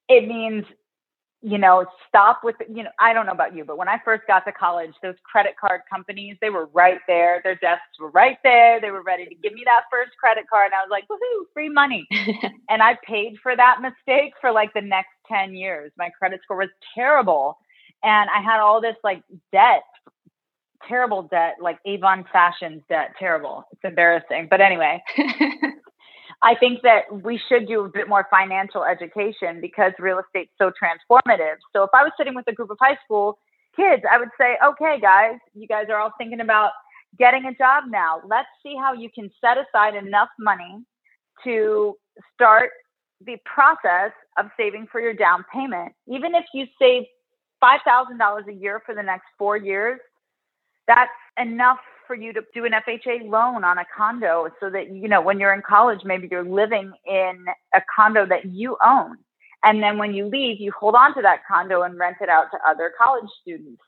it 0.09 0.27
means 0.29 0.65
you 1.45 1.59
know 1.59 1.85
stop 2.09 2.41
with 2.43 2.57
you 2.75 2.83
know 2.83 2.91
i 2.99 3.13
don't 3.13 3.27
know 3.27 3.33
about 3.33 3.55
you 3.55 3.65
but 3.65 3.77
when 3.77 3.87
i 3.89 4.01
first 4.03 4.23
got 4.27 4.47
to 4.47 4.53
college 4.53 4.93
those 5.03 5.15
credit 5.31 5.53
card 5.61 5.83
companies 5.93 6.37
they 6.41 6.49
were 6.49 6.67
right 6.73 7.01
there. 7.07 7.41
Their 7.45 7.55
desks 7.57 8.01
were 8.01 8.11
right 8.11 8.39
there. 8.43 8.81
They 8.81 8.91
were 8.91 9.03
ready 9.03 9.27
to 9.27 9.35
give 9.35 9.53
me 9.53 9.63
that 9.67 9.83
first 9.91 10.13
credit 10.19 10.47
card 10.49 10.67
and 10.67 10.75
i 10.75 10.79
was 10.83 10.91
like 10.91 11.05
woohoo 11.09 11.45
free 11.53 11.69
money. 11.69 12.07
And 12.71 12.83
i 12.83 12.97
paid 13.07 13.35
for 13.43 13.55
that 13.55 13.83
mistake 13.83 14.33
for 14.41 14.51
like 14.53 14.73
the 14.73 14.81
next 14.81 15.11
10 15.29 15.55
years. 15.55 15.93
My 15.99 16.09
credit 16.19 16.41
score 16.45 16.57
was 16.57 16.71
terrible 16.95 17.59
and 18.03 18.31
i 18.31 18.41
had 18.41 18.61
all 18.61 18.81
this 18.81 18.97
like 19.05 19.23
debt 19.53 19.83
terrible 20.89 21.23
debt 21.25 21.57
like 21.61 21.79
avon 21.85 22.25
fashions 22.33 22.83
debt 22.89 23.11
terrible. 23.19 23.65
It's 23.73 23.85
embarrassing. 23.85 24.49
But 24.51 24.63
anyway 24.63 25.03
I 26.43 26.55
think 26.55 26.83
that 26.83 27.03
we 27.11 27.41
should 27.49 27.67
do 27.67 27.85
a 27.85 27.89
bit 27.89 28.09
more 28.09 28.27
financial 28.31 28.85
education 28.85 29.61
because 29.61 29.93
real 29.99 30.19
estate's 30.19 30.53
so 30.59 30.71
transformative. 30.71 31.57
So 31.73 31.83
if 31.85 31.91
I 31.95 32.03
was 32.03 32.13
sitting 32.17 32.35
with 32.35 32.47
a 32.49 32.53
group 32.53 32.71
of 32.71 32.79
high 32.81 32.99
school 33.05 33.39
kids, 33.77 34.03
I 34.11 34.19
would 34.19 34.31
say, 34.39 34.57
okay, 34.65 34.99
guys, 35.01 35.39
you 35.55 35.67
guys 35.67 35.87
are 35.91 35.99
all 35.99 36.13
thinking 36.19 36.41
about 36.41 36.71
getting 37.19 37.45
a 37.47 37.55
job 37.55 37.85
now. 37.89 38.21
Let's 38.27 38.49
see 38.63 38.77
how 38.77 38.93
you 38.93 39.11
can 39.11 39.31
set 39.41 39.57
aside 39.59 39.95
enough 39.95 40.29
money 40.39 40.85
to 41.45 41.97
start 42.35 42.71
the 43.25 43.37
process 43.45 44.13
of 44.39 44.47
saving 44.57 44.87
for 44.91 45.01
your 45.01 45.15
down 45.15 45.45
payment. 45.53 45.93
Even 46.07 46.35
if 46.35 46.45
you 46.53 46.67
save 46.79 47.05
$5,000 47.63 48.49
a 48.49 48.53
year 48.53 48.83
for 48.85 48.95
the 48.95 49.03
next 49.03 49.27
four 49.39 49.57
years, 49.57 49.99
that's 50.87 51.11
enough 51.39 51.79
for 52.07 52.15
you 52.15 52.33
to 52.33 52.43
do 52.55 52.65
an 52.65 52.73
FHA 52.73 53.29
loan 53.29 53.65
on 53.65 53.79
a 53.79 53.85
condo 53.97 54.49
so 54.61 54.71
that, 54.71 54.91
you 54.95 55.09
know, 55.09 55.21
when 55.21 55.39
you're 55.39 55.55
in 55.55 55.63
college, 55.63 56.01
maybe 56.05 56.29
you're 56.31 56.45
living 56.45 56.93
in 57.07 57.45
a 57.75 57.81
condo 57.95 58.27
that 58.27 58.47
you 58.47 58.77
own. 58.85 59.17
And 59.63 59.83
then 59.83 59.99
when 59.99 60.13
you 60.15 60.27
leave, 60.27 60.61
you 60.61 60.73
hold 60.79 60.95
on 60.95 61.15
to 61.15 61.23
that 61.23 61.41
condo 61.49 61.83
and 61.83 61.99
rent 61.99 62.17
it 62.21 62.29
out 62.29 62.47
to 62.53 62.59
other 62.69 62.93
college 63.03 63.29
students. 63.41 63.81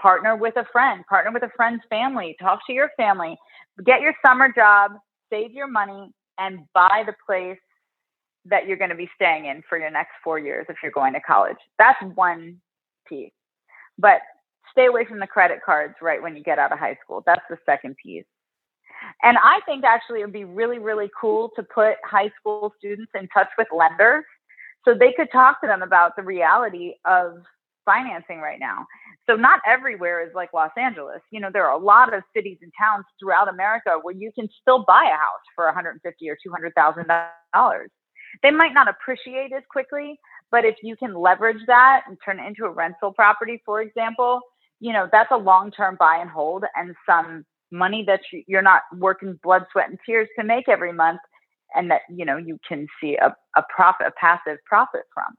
Partner 0.00 0.36
with 0.36 0.56
a 0.56 0.66
friend, 0.70 1.04
partner 1.08 1.32
with 1.32 1.42
a 1.42 1.50
friend's 1.56 1.82
family, 1.90 2.36
talk 2.40 2.60
to 2.66 2.72
your 2.72 2.90
family, 2.96 3.36
get 3.84 4.00
your 4.00 4.14
summer 4.24 4.52
job, 4.54 4.92
save 5.30 5.52
your 5.52 5.66
money, 5.66 6.12
and 6.38 6.60
buy 6.72 7.02
the 7.06 7.14
place 7.26 7.58
that 8.44 8.66
you're 8.66 8.76
going 8.76 8.90
to 8.90 8.96
be 8.96 9.10
staying 9.14 9.46
in 9.46 9.62
for 9.68 9.78
your 9.78 9.90
next 9.90 10.12
four 10.22 10.38
years 10.38 10.66
if 10.68 10.76
you're 10.82 10.92
going 10.92 11.14
to 11.14 11.20
college. 11.20 11.56
That's 11.78 11.98
one 12.14 12.60
piece. 13.08 13.32
But 13.98 14.20
stay 14.72 14.86
away 14.86 15.04
from 15.04 15.18
the 15.20 15.26
credit 15.26 15.60
cards 15.64 15.94
right 16.02 16.22
when 16.22 16.36
you 16.36 16.42
get 16.42 16.58
out 16.58 16.72
of 16.72 16.78
high 16.78 16.96
school. 17.02 17.22
That's 17.26 17.44
the 17.50 17.58
second 17.66 17.96
piece. 18.02 18.24
And 19.22 19.36
I 19.38 19.60
think 19.66 19.84
actually 19.84 20.20
it 20.20 20.24
would 20.24 20.32
be 20.32 20.44
really, 20.44 20.78
really 20.78 21.10
cool 21.20 21.50
to 21.56 21.62
put 21.62 21.96
high 22.04 22.30
school 22.38 22.72
students 22.78 23.12
in 23.14 23.28
touch 23.28 23.48
with 23.56 23.68
lenders 23.72 24.24
so 24.84 24.94
they 24.94 25.12
could 25.12 25.28
talk 25.32 25.60
to 25.60 25.66
them 25.66 25.82
about 25.82 26.16
the 26.16 26.22
reality 26.22 26.94
of 27.04 27.34
financing 27.84 28.38
right 28.40 28.60
now. 28.60 28.86
So 29.28 29.34
not 29.34 29.60
everywhere 29.66 30.26
is 30.26 30.34
like 30.34 30.52
Los 30.52 30.70
Angeles. 30.76 31.20
You 31.30 31.40
know, 31.40 31.50
there 31.52 31.66
are 31.66 31.78
a 31.78 31.82
lot 31.82 32.12
of 32.12 32.22
cities 32.34 32.58
and 32.62 32.72
towns 32.78 33.04
throughout 33.18 33.48
America 33.48 33.98
where 34.02 34.14
you 34.14 34.30
can 34.34 34.48
still 34.60 34.84
buy 34.86 35.04
a 35.04 35.16
house 35.16 35.44
for 35.54 35.64
150 35.66 36.30
or 36.30 36.36
200,000 36.42 37.06
dollars. 37.54 37.90
They 38.42 38.50
might 38.50 38.74
not 38.74 38.88
appreciate 38.88 39.52
as 39.52 39.62
quickly, 39.70 40.18
but 40.50 40.64
if 40.64 40.76
you 40.82 40.96
can 40.96 41.14
leverage 41.14 41.62
that 41.66 42.02
and 42.06 42.16
turn 42.24 42.38
it 42.38 42.46
into 42.46 42.64
a 42.64 42.70
rental 42.70 43.12
property, 43.12 43.62
for 43.64 43.80
example, 43.80 44.40
you 44.80 44.92
know, 44.92 45.08
that's 45.10 45.30
a 45.32 45.36
long 45.36 45.70
term 45.70 45.96
buy 45.98 46.18
and 46.18 46.30
hold 46.30 46.64
and 46.76 46.94
some 47.06 47.44
money 47.70 48.04
that 48.06 48.20
you're 48.46 48.62
not 48.62 48.82
working 48.96 49.38
blood, 49.42 49.66
sweat, 49.72 49.88
and 49.90 49.98
tears 50.06 50.28
to 50.38 50.44
make 50.44 50.68
every 50.68 50.92
month. 50.92 51.20
and 51.74 51.90
that 51.90 52.02
you 52.08 52.24
know 52.24 52.36
you 52.36 52.58
can 52.66 52.86
see 53.00 53.16
a, 53.16 53.34
a 53.56 53.62
profit 53.74 54.06
a 54.06 54.10
passive 54.12 54.58
profit 54.66 55.02
from 55.12 55.34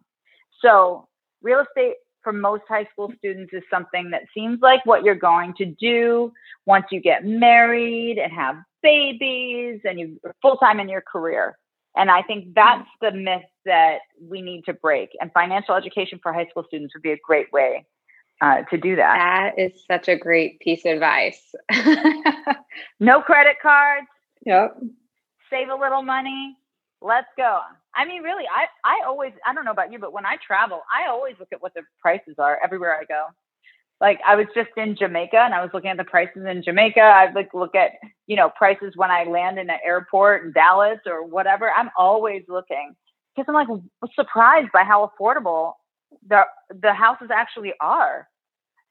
so 0.62 1.08
real 1.42 1.60
estate 1.62 1.96
for 2.24 2.34
most 2.34 2.64
high 2.68 2.86
school 2.92 3.12
students 3.18 3.54
is 3.54 3.64
something 3.72 4.12
that 4.12 4.24
seems 4.34 4.60
like 4.62 4.86
what 4.86 5.04
you're 5.04 5.16
going 5.16 5.54
to 5.58 5.66
do 5.66 6.32
once 6.66 6.86
you 6.92 7.00
get 7.02 7.26
married 7.26 8.18
and 8.18 8.32
have 8.34 8.56
babies 8.84 9.80
and 9.86 10.00
you're 10.00 10.36
full 10.42 10.58
time 10.58 10.80
in 10.80 10.90
your 10.90 11.02
career 11.02 11.58
and 11.96 12.12
i 12.12 12.22
think 12.22 12.54
that's 12.54 12.88
the 13.02 13.12
myth 13.12 13.42
that 13.66 14.00
we 14.22 14.42
need 14.42 14.64
to 14.66 14.74
break 14.74 15.10
and 15.22 15.32
financial 15.34 15.76
education 15.76 16.20
for 16.22 16.34
high 16.34 16.48
school 16.48 16.64
students 16.68 16.94
would 16.94 17.04
be 17.04 17.12
a 17.12 17.18
great 17.26 17.52
way 17.52 17.86
uh, 18.42 18.62
to 18.64 18.78
do 18.78 18.96
that. 18.96 19.54
That 19.58 19.62
is 19.62 19.72
such 19.86 20.08
a 20.08 20.16
great 20.16 20.60
piece 20.60 20.86
of 20.86 20.94
advice. 20.94 21.54
no 23.00 23.22
credit 23.22 23.58
cards. 23.62 24.08
Yep. 24.46 24.78
Save 25.50 25.70
a 25.70 25.76
little 25.76 26.04
money. 26.04 26.56
Let's 27.02 27.28
go. 27.38 27.60
I 27.96 28.06
mean, 28.06 28.24
really, 28.24 28.44
I, 28.46 28.66
I 28.86 29.06
always, 29.06 29.34
I 29.46 29.54
don't 29.54 29.66
know 29.66 29.72
about 29.72 29.92
you, 29.92 30.00
but 30.00 30.14
when 30.14 30.26
I 30.26 30.38
travel, 30.46 30.82
I 30.94 31.10
always 31.10 31.36
look 31.40 31.50
at 31.52 31.62
what 31.62 31.74
the 31.74 31.82
prices 32.02 32.36
are 32.38 32.60
everywhere 32.64 32.96
I 32.96 33.06
go. 33.06 33.26
Like 34.02 34.20
I 34.26 34.36
was 34.36 34.48
just 34.56 34.70
in 34.78 34.96
Jamaica 34.96 35.38
and 35.38 35.54
I 35.54 35.62
was 35.62 35.72
looking 35.74 35.90
at 35.90 35.98
the 35.98 36.06
prices 36.06 36.46
in 36.50 36.64
Jamaica. 36.64 37.02
I 37.02 37.32
like 37.34 37.54
look 37.54 37.76
at, 37.76 37.92
you 38.28 38.38
know, 38.38 38.50
prices 38.50 38.94
when 38.96 39.12
I 39.12 39.26
land 39.26 39.60
in 39.60 39.70
an 39.70 39.80
airport 39.84 40.46
in 40.46 40.54
Dallas 40.54 41.00
or 41.06 41.26
whatever. 41.26 41.70
I'm 41.70 41.90
always 41.98 42.44
looking 42.48 42.96
because 43.36 43.46
I'm 43.50 43.56
like 43.56 43.68
surprised 44.16 44.72
by 44.72 44.84
how 44.84 45.12
affordable 45.20 45.74
the 46.28 46.44
the 46.82 46.94
houses 46.94 47.30
actually 47.34 47.74
are. 47.80 48.28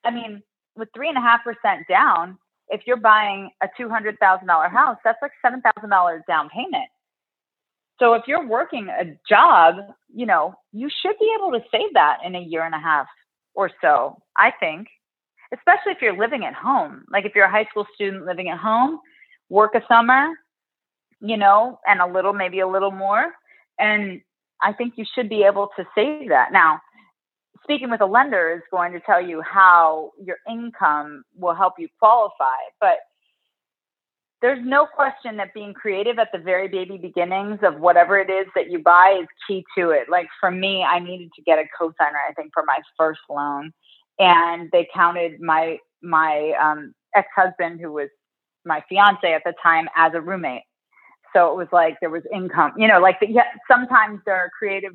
I 0.04 0.10
mean, 0.10 0.42
with 0.76 0.88
three 0.94 1.08
and 1.08 1.18
a 1.18 1.20
half 1.20 1.40
percent 1.44 1.86
down, 1.88 2.38
if 2.68 2.82
you're 2.86 2.96
buying 2.96 3.50
a 3.62 3.68
two 3.76 3.88
hundred 3.88 4.18
thousand 4.18 4.46
dollar 4.46 4.68
house, 4.68 4.98
that's 5.04 5.18
like 5.22 5.32
seven 5.42 5.62
thousand 5.62 5.90
dollars 5.90 6.22
down 6.26 6.48
payment. 6.50 6.88
So 7.98 8.14
if 8.14 8.22
you're 8.28 8.46
working 8.46 8.88
a 8.88 9.16
job, 9.28 9.76
you 10.14 10.26
know, 10.26 10.54
you 10.72 10.88
should 11.02 11.18
be 11.18 11.34
able 11.36 11.50
to 11.52 11.64
save 11.70 11.94
that 11.94 12.18
in 12.24 12.36
a 12.36 12.40
year 12.40 12.64
and 12.64 12.74
a 12.74 12.78
half 12.78 13.06
or 13.54 13.70
so, 13.80 14.22
I 14.36 14.52
think. 14.60 14.88
Especially 15.52 15.92
if 15.92 16.02
you're 16.02 16.16
living 16.16 16.44
at 16.44 16.52
home. 16.54 17.04
Like 17.10 17.24
if 17.24 17.34
you're 17.34 17.46
a 17.46 17.50
high 17.50 17.64
school 17.70 17.86
student 17.94 18.26
living 18.26 18.50
at 18.50 18.58
home, 18.58 19.00
work 19.48 19.74
a 19.74 19.80
summer, 19.88 20.28
you 21.20 21.38
know, 21.38 21.80
and 21.86 22.00
a 22.00 22.06
little, 22.06 22.34
maybe 22.34 22.60
a 22.60 22.68
little 22.68 22.90
more. 22.90 23.32
And 23.78 24.20
I 24.60 24.74
think 24.74 24.94
you 24.96 25.06
should 25.14 25.28
be 25.28 25.42
able 25.44 25.70
to 25.76 25.84
save 25.94 26.28
that. 26.28 26.52
Now, 26.52 26.80
speaking 27.62 27.90
with 27.90 28.00
a 28.00 28.06
lender 28.06 28.52
is 28.52 28.62
going 28.70 28.92
to 28.92 29.00
tell 29.00 29.20
you 29.20 29.42
how 29.42 30.12
your 30.22 30.36
income 30.48 31.24
will 31.36 31.54
help 31.54 31.74
you 31.78 31.88
qualify. 31.98 32.58
But 32.80 32.98
there's 34.40 34.64
no 34.64 34.86
question 34.86 35.36
that 35.38 35.52
being 35.52 35.74
creative 35.74 36.18
at 36.18 36.28
the 36.32 36.38
very 36.38 36.68
baby 36.68 36.96
beginnings 36.96 37.58
of 37.62 37.80
whatever 37.80 38.18
it 38.18 38.30
is 38.30 38.46
that 38.54 38.70
you 38.70 38.78
buy 38.78 39.18
is 39.20 39.26
key 39.46 39.64
to 39.76 39.90
it. 39.90 40.08
Like 40.08 40.28
for 40.40 40.50
me, 40.50 40.84
I 40.84 41.00
needed 41.00 41.30
to 41.34 41.42
get 41.42 41.58
a 41.58 41.64
cosigner, 41.80 42.22
I 42.28 42.32
think, 42.34 42.52
for 42.54 42.62
my 42.64 42.78
first 42.96 43.20
loan. 43.28 43.72
And 44.18 44.70
they 44.72 44.88
counted 44.94 45.40
my 45.40 45.78
my 46.02 46.52
um, 46.60 46.94
ex-husband, 47.16 47.80
who 47.80 47.92
was 47.92 48.08
my 48.64 48.82
fiance 48.88 49.32
at 49.32 49.42
the 49.44 49.54
time, 49.60 49.88
as 49.96 50.12
a 50.14 50.20
roommate. 50.20 50.62
So 51.34 51.50
it 51.52 51.56
was 51.56 51.68
like 51.72 51.96
there 52.00 52.10
was 52.10 52.22
income, 52.32 52.72
you 52.76 52.88
know, 52.88 53.00
like 53.00 53.20
the, 53.20 53.28
yeah, 53.28 53.44
sometimes 53.70 54.20
there 54.24 54.36
are 54.36 54.50
creative 54.56 54.92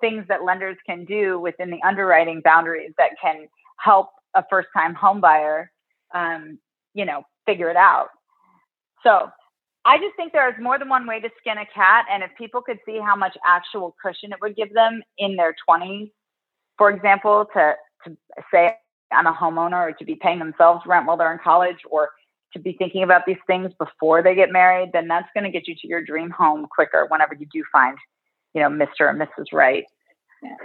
things 0.00 0.24
that 0.28 0.44
lenders 0.44 0.76
can 0.86 1.04
do 1.04 1.38
within 1.38 1.70
the 1.70 1.80
underwriting 1.86 2.40
boundaries 2.44 2.92
that 2.98 3.10
can 3.20 3.46
help 3.78 4.10
a 4.34 4.44
first 4.50 4.68
time 4.74 4.94
home 4.94 5.20
buyer, 5.20 5.70
um, 6.14 6.58
you 6.94 7.04
know, 7.04 7.22
figure 7.46 7.70
it 7.70 7.76
out. 7.76 8.08
So 9.02 9.30
I 9.84 9.98
just 9.98 10.16
think 10.16 10.32
there's 10.32 10.60
more 10.60 10.78
than 10.78 10.88
one 10.88 11.06
way 11.06 11.20
to 11.20 11.30
skin 11.38 11.58
a 11.58 11.66
cat. 11.66 12.06
And 12.10 12.22
if 12.22 12.30
people 12.36 12.60
could 12.60 12.78
see 12.84 12.98
how 12.98 13.16
much 13.16 13.36
actual 13.46 13.94
cushion 14.02 14.32
it 14.32 14.38
would 14.40 14.56
give 14.56 14.72
them 14.74 15.02
in 15.18 15.36
their 15.36 15.54
20s, 15.68 16.10
for 16.76 16.90
example, 16.90 17.46
to, 17.54 17.74
to 18.04 18.16
say 18.52 18.74
I'm 19.12 19.26
a 19.26 19.32
homeowner 19.32 19.90
or 19.90 19.92
to 19.92 20.04
be 20.04 20.16
paying 20.16 20.38
themselves 20.38 20.84
rent 20.86 21.06
while 21.06 21.16
they're 21.16 21.32
in 21.32 21.38
college 21.38 21.78
or 21.88 22.10
to 22.52 22.58
be 22.58 22.72
thinking 22.72 23.02
about 23.02 23.26
these 23.26 23.36
things 23.46 23.70
before 23.78 24.22
they 24.22 24.34
get 24.34 24.50
married, 24.50 24.90
then 24.92 25.08
that's 25.08 25.28
going 25.34 25.44
to 25.44 25.50
get 25.50 25.68
you 25.68 25.74
to 25.74 25.86
your 25.86 26.02
dream 26.02 26.30
home 26.30 26.66
quicker 26.68 27.06
whenever 27.08 27.34
you 27.34 27.46
do 27.52 27.62
find 27.72 27.96
you 28.56 28.62
know, 28.62 28.70
Mr. 28.70 29.10
and 29.10 29.20
Mrs. 29.20 29.52
Right. 29.52 29.84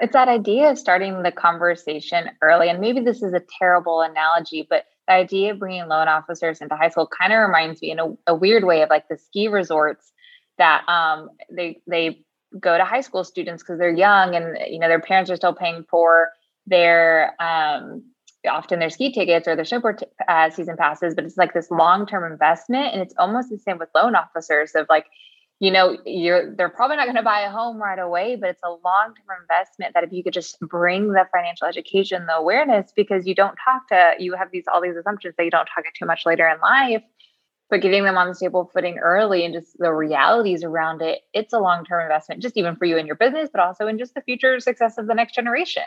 It's 0.02 0.14
that 0.14 0.30
idea 0.30 0.72
of 0.72 0.80
starting 0.80 1.24
the 1.24 1.32
conversation 1.32 2.30
early. 2.42 2.70
And 2.70 2.80
maybe 2.80 3.02
this 3.02 3.22
is 3.22 3.34
a 3.34 3.42
terrible 3.60 4.02
analogy, 4.02 4.66
but 4.68 4.86
the 5.08 5.14
idea 5.14 5.52
of 5.52 5.60
bringing 5.60 5.88
loan 5.88 6.08
officers 6.08 6.62
into 6.62 6.76
high 6.76 6.90
school 6.90 7.08
kind 7.08 7.34
of 7.34 7.40
reminds 7.40 7.82
me 7.82 7.92
in 7.92 8.00
a, 8.00 8.06
a, 8.28 8.36
weird 8.36 8.64
way 8.64 8.82
of 8.82 8.90
like 8.90 9.08
the 9.10 9.18
ski 9.18 9.50
resorts 9.50 10.14
that 10.58 10.88
um, 10.88 11.30
they 11.52 11.82
they 11.88 12.22
go 12.60 12.78
to 12.78 12.86
high 12.86 13.02
school 13.02 13.24
students 13.24 13.64
because 13.64 13.80
they're 13.80 13.92
young 13.92 14.36
and 14.36 14.58
you 14.68 14.80
know 14.80 14.88
their 14.88 15.02
parents 15.02 15.32
are 15.32 15.36
still 15.36 15.56
paying 15.56 15.84
for 15.90 16.30
their 16.68 17.34
um, 17.42 18.04
often 18.50 18.80
their 18.80 18.90
ski 18.90 19.12
tickets 19.12 19.48
or 19.48 19.56
their 19.56 19.66
snowboard 19.66 20.00
t- 20.00 20.06
uh, 20.28 20.50
season 20.50 20.78
passes, 20.78 21.16
but 21.16 21.24
it's 21.24 21.38
like 21.38 21.54
this 21.54 21.72
long 21.72 22.06
term 22.06 22.30
investment, 22.32 22.94
and 22.94 23.02
it's 23.02 23.16
almost 23.18 23.50
the 23.50 23.58
same 23.58 23.80
with 23.80 23.90
loan 23.96 24.16
officers 24.16 24.72
of 24.76 24.86
like 24.90 25.08
you 25.62 25.70
know 25.70 25.96
you're 26.06 26.54
they're 26.56 26.70
probably 26.70 26.98
not 26.98 27.06
going 27.06 27.16
to 27.16 27.22
buy 27.22 27.42
a 27.42 27.52
home 27.52 27.78
right 27.78 28.00
away 28.00 28.36
but 28.36 28.50
it's 28.50 28.64
a 28.66 28.70
long-term 28.70 29.38
investment 29.42 29.94
that 29.94 30.04
if 30.04 30.12
you 30.12 30.24
could 30.24 30.34
just 30.34 30.60
bring 30.60 31.14
the 31.14 31.26
financial 31.32 31.68
education 31.68 32.26
the 32.26 32.34
awareness 32.34 32.92
because 32.96 33.26
you 33.28 33.36
don't 33.36 33.56
talk 33.64 33.88
to 33.88 34.14
you 34.20 34.34
have 34.34 34.50
these 34.52 34.66
all 34.74 34.82
these 34.82 34.98
assumptions 34.98 35.36
that 35.38 35.46
you 35.46 35.52
don't 35.52 35.68
talk 35.74 35.86
too 35.98 36.06
much 36.06 36.26
later 36.26 36.48
in 36.50 36.60
life 36.60 37.04
but 37.70 37.80
getting 37.80 38.04
them 38.04 38.18
on 38.18 38.28
the 38.28 38.36
stable 38.36 38.70
footing 38.74 38.98
early 38.98 39.46
and 39.46 39.54
just 39.54 39.78
the 39.78 39.94
realities 39.94 40.64
around 40.64 41.02
it 41.02 41.22
it's 41.34 41.54
a 41.54 41.60
long-term 41.60 42.02
investment 42.02 42.42
just 42.42 42.58
even 42.58 42.76
for 42.76 42.86
you 42.86 42.98
and 42.98 43.06
your 43.06 43.16
business 43.16 43.48
but 43.54 43.62
also 43.62 43.88
in 43.88 44.00
just 44.00 44.16
the 44.16 44.22
future 44.22 44.60
success 44.60 44.98
of 44.98 45.08
the 45.08 45.14
next 45.14 45.36
generation. 45.36 45.84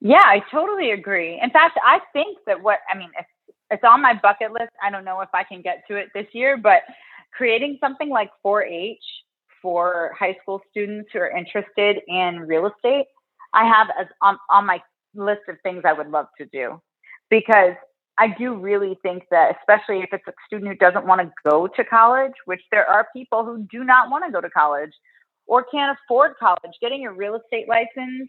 Yeah 0.00 0.22
i 0.24 0.40
totally 0.52 0.92
agree. 0.92 1.38
In 1.42 1.50
fact 1.50 1.78
i 1.84 2.00
think 2.12 2.38
that 2.46 2.62
what 2.62 2.78
i 2.92 2.96
mean 2.96 3.10
it's, 3.18 3.28
it's 3.72 3.84
on 3.84 4.02
my 4.02 4.14
bucket 4.14 4.52
list. 4.52 4.70
I 4.80 4.88
don't 4.88 5.04
know 5.04 5.20
if 5.20 5.30
i 5.34 5.42
can 5.42 5.62
get 5.62 5.82
to 5.88 5.96
it 5.96 6.10
this 6.14 6.28
year 6.32 6.56
but 6.56 6.82
creating 7.32 7.78
something 7.80 8.08
like 8.08 8.30
4-H 8.44 8.98
for 9.62 10.14
high 10.18 10.36
school 10.42 10.60
students 10.70 11.10
who 11.12 11.18
are 11.20 11.30
interested 11.30 11.98
in 12.08 12.40
real 12.40 12.66
estate, 12.66 13.06
I 13.52 13.66
have 13.66 13.88
as 13.98 14.06
on, 14.22 14.38
on 14.50 14.66
my 14.66 14.80
list 15.14 15.42
of 15.48 15.56
things 15.62 15.82
I 15.84 15.92
would 15.92 16.08
love 16.08 16.26
to 16.38 16.46
do 16.46 16.80
because 17.30 17.74
I 18.18 18.28
do 18.38 18.54
really 18.54 18.98
think 19.02 19.24
that, 19.30 19.56
especially 19.58 20.00
if 20.00 20.10
it's 20.12 20.26
a 20.28 20.32
student 20.46 20.70
who 20.70 20.76
doesn't 20.76 21.06
want 21.06 21.22
to 21.22 21.32
go 21.48 21.66
to 21.66 21.84
college, 21.84 22.32
which 22.44 22.60
there 22.70 22.88
are 22.88 23.08
people 23.14 23.44
who 23.44 23.66
do 23.70 23.82
not 23.82 24.10
want 24.10 24.24
to 24.26 24.32
go 24.32 24.40
to 24.40 24.50
college 24.50 24.92
or 25.46 25.64
can't 25.64 25.96
afford 26.04 26.34
college, 26.38 26.72
getting 26.80 27.00
your 27.00 27.14
real 27.14 27.34
estate 27.34 27.66
license 27.68 28.28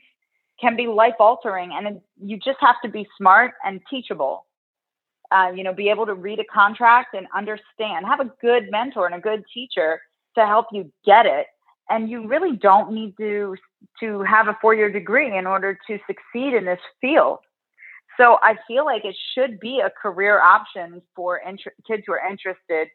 can 0.60 0.76
be 0.76 0.88
life 0.88 1.16
altering. 1.20 1.72
And 1.74 2.00
you 2.24 2.38
just 2.38 2.58
have 2.62 2.76
to 2.84 2.90
be 2.90 3.08
smart 3.18 3.52
and 3.66 3.82
teachable 3.90 4.46
uh, 5.32 5.52
you 5.56 5.63
know, 5.63 5.74
be 5.74 5.89
able 5.89 6.06
to 6.06 6.13
read 6.13 6.39
a 6.39 6.46
contract 6.46 7.13
and 7.13 7.28
understand, 7.36 8.06
have 8.06 8.20
a 8.20 8.32
good 8.41 8.70
mentor 8.70 9.06
and 9.06 9.15
a 9.15 9.20
good 9.20 9.44
teacher 9.54 10.02
to 10.36 10.46
help 10.46 10.67
you 10.72 10.91
get 11.06 11.26
it. 11.26 11.48
And 11.89 12.10
you 12.10 12.28
really 12.28 12.56
don't 12.56 12.91
need 12.91 13.15
to 13.17 13.56
to 14.00 14.22
have 14.22 14.48
a 14.48 14.58
four 14.62 14.74
year 14.74 14.91
degree 14.91 15.36
in 15.36 15.46
order 15.46 15.78
to 15.88 16.00
succeed 16.08 16.54
in 16.54 16.65
this 16.65 16.80
field. 17.00 17.39
So 18.20 18.38
I 18.41 18.56
feel 18.67 18.86
like 18.86 19.06
it 19.06 19.15
should 19.34 19.60
be 19.60 19.82
a 19.84 19.89
career 19.89 20.41
option 20.41 21.02
for 21.15 21.38
int- 21.38 21.62
kids 21.88 22.04
who 22.06 22.13
are 22.13 22.30
interested 22.30 22.89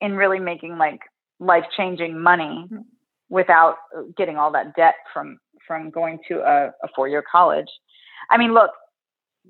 in 0.00 0.14
really 0.14 0.38
making 0.38 0.78
like 0.78 1.00
life 1.40 1.64
changing 1.76 2.20
money 2.20 2.66
mm-hmm. 2.70 2.82
without 3.28 3.76
getting 4.16 4.36
all 4.36 4.52
that 4.52 4.74
debt 4.76 4.94
from 5.12 5.38
from 5.66 5.90
going 5.90 6.18
to 6.28 6.40
a, 6.40 6.68
a 6.82 6.88
four 6.94 7.08
year 7.08 7.22
college. 7.30 7.68
I 8.30 8.38
mean, 8.38 8.54
look, 8.54 8.70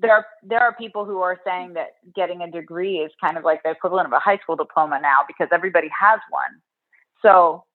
there 0.01 0.13
are 0.13 0.25
there 0.43 0.61
are 0.61 0.73
people 0.75 1.05
who 1.05 1.19
are 1.19 1.37
saying 1.45 1.73
that 1.73 1.89
getting 2.15 2.41
a 2.41 2.51
degree 2.51 2.97
is 2.97 3.11
kind 3.23 3.37
of 3.37 3.43
like 3.43 3.61
the 3.63 3.71
equivalent 3.71 4.07
of 4.07 4.13
a 4.13 4.19
high 4.19 4.37
school 4.37 4.55
diploma 4.55 4.99
now 5.01 5.19
because 5.27 5.47
everybody 5.51 5.89
has 5.99 6.19
one. 6.29 6.61
So 7.21 7.65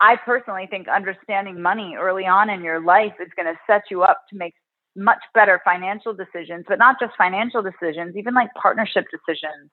I 0.00 0.16
personally 0.16 0.66
think 0.70 0.88
understanding 0.88 1.60
money 1.60 1.96
early 1.98 2.24
on 2.24 2.50
in 2.50 2.62
your 2.62 2.80
life 2.80 3.14
is 3.20 3.28
going 3.36 3.52
to 3.52 3.58
set 3.66 3.82
you 3.90 4.02
up 4.02 4.22
to 4.30 4.36
make 4.36 4.54
much 4.96 5.22
better 5.34 5.60
financial 5.64 6.14
decisions, 6.14 6.64
but 6.68 6.78
not 6.78 6.96
just 7.00 7.12
financial 7.16 7.62
decisions, 7.62 8.16
even 8.16 8.34
like 8.34 8.48
partnership 8.60 9.06
decisions, 9.10 9.70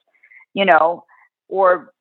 you 0.54 0.66
know, 0.66 1.04
or 1.48 1.92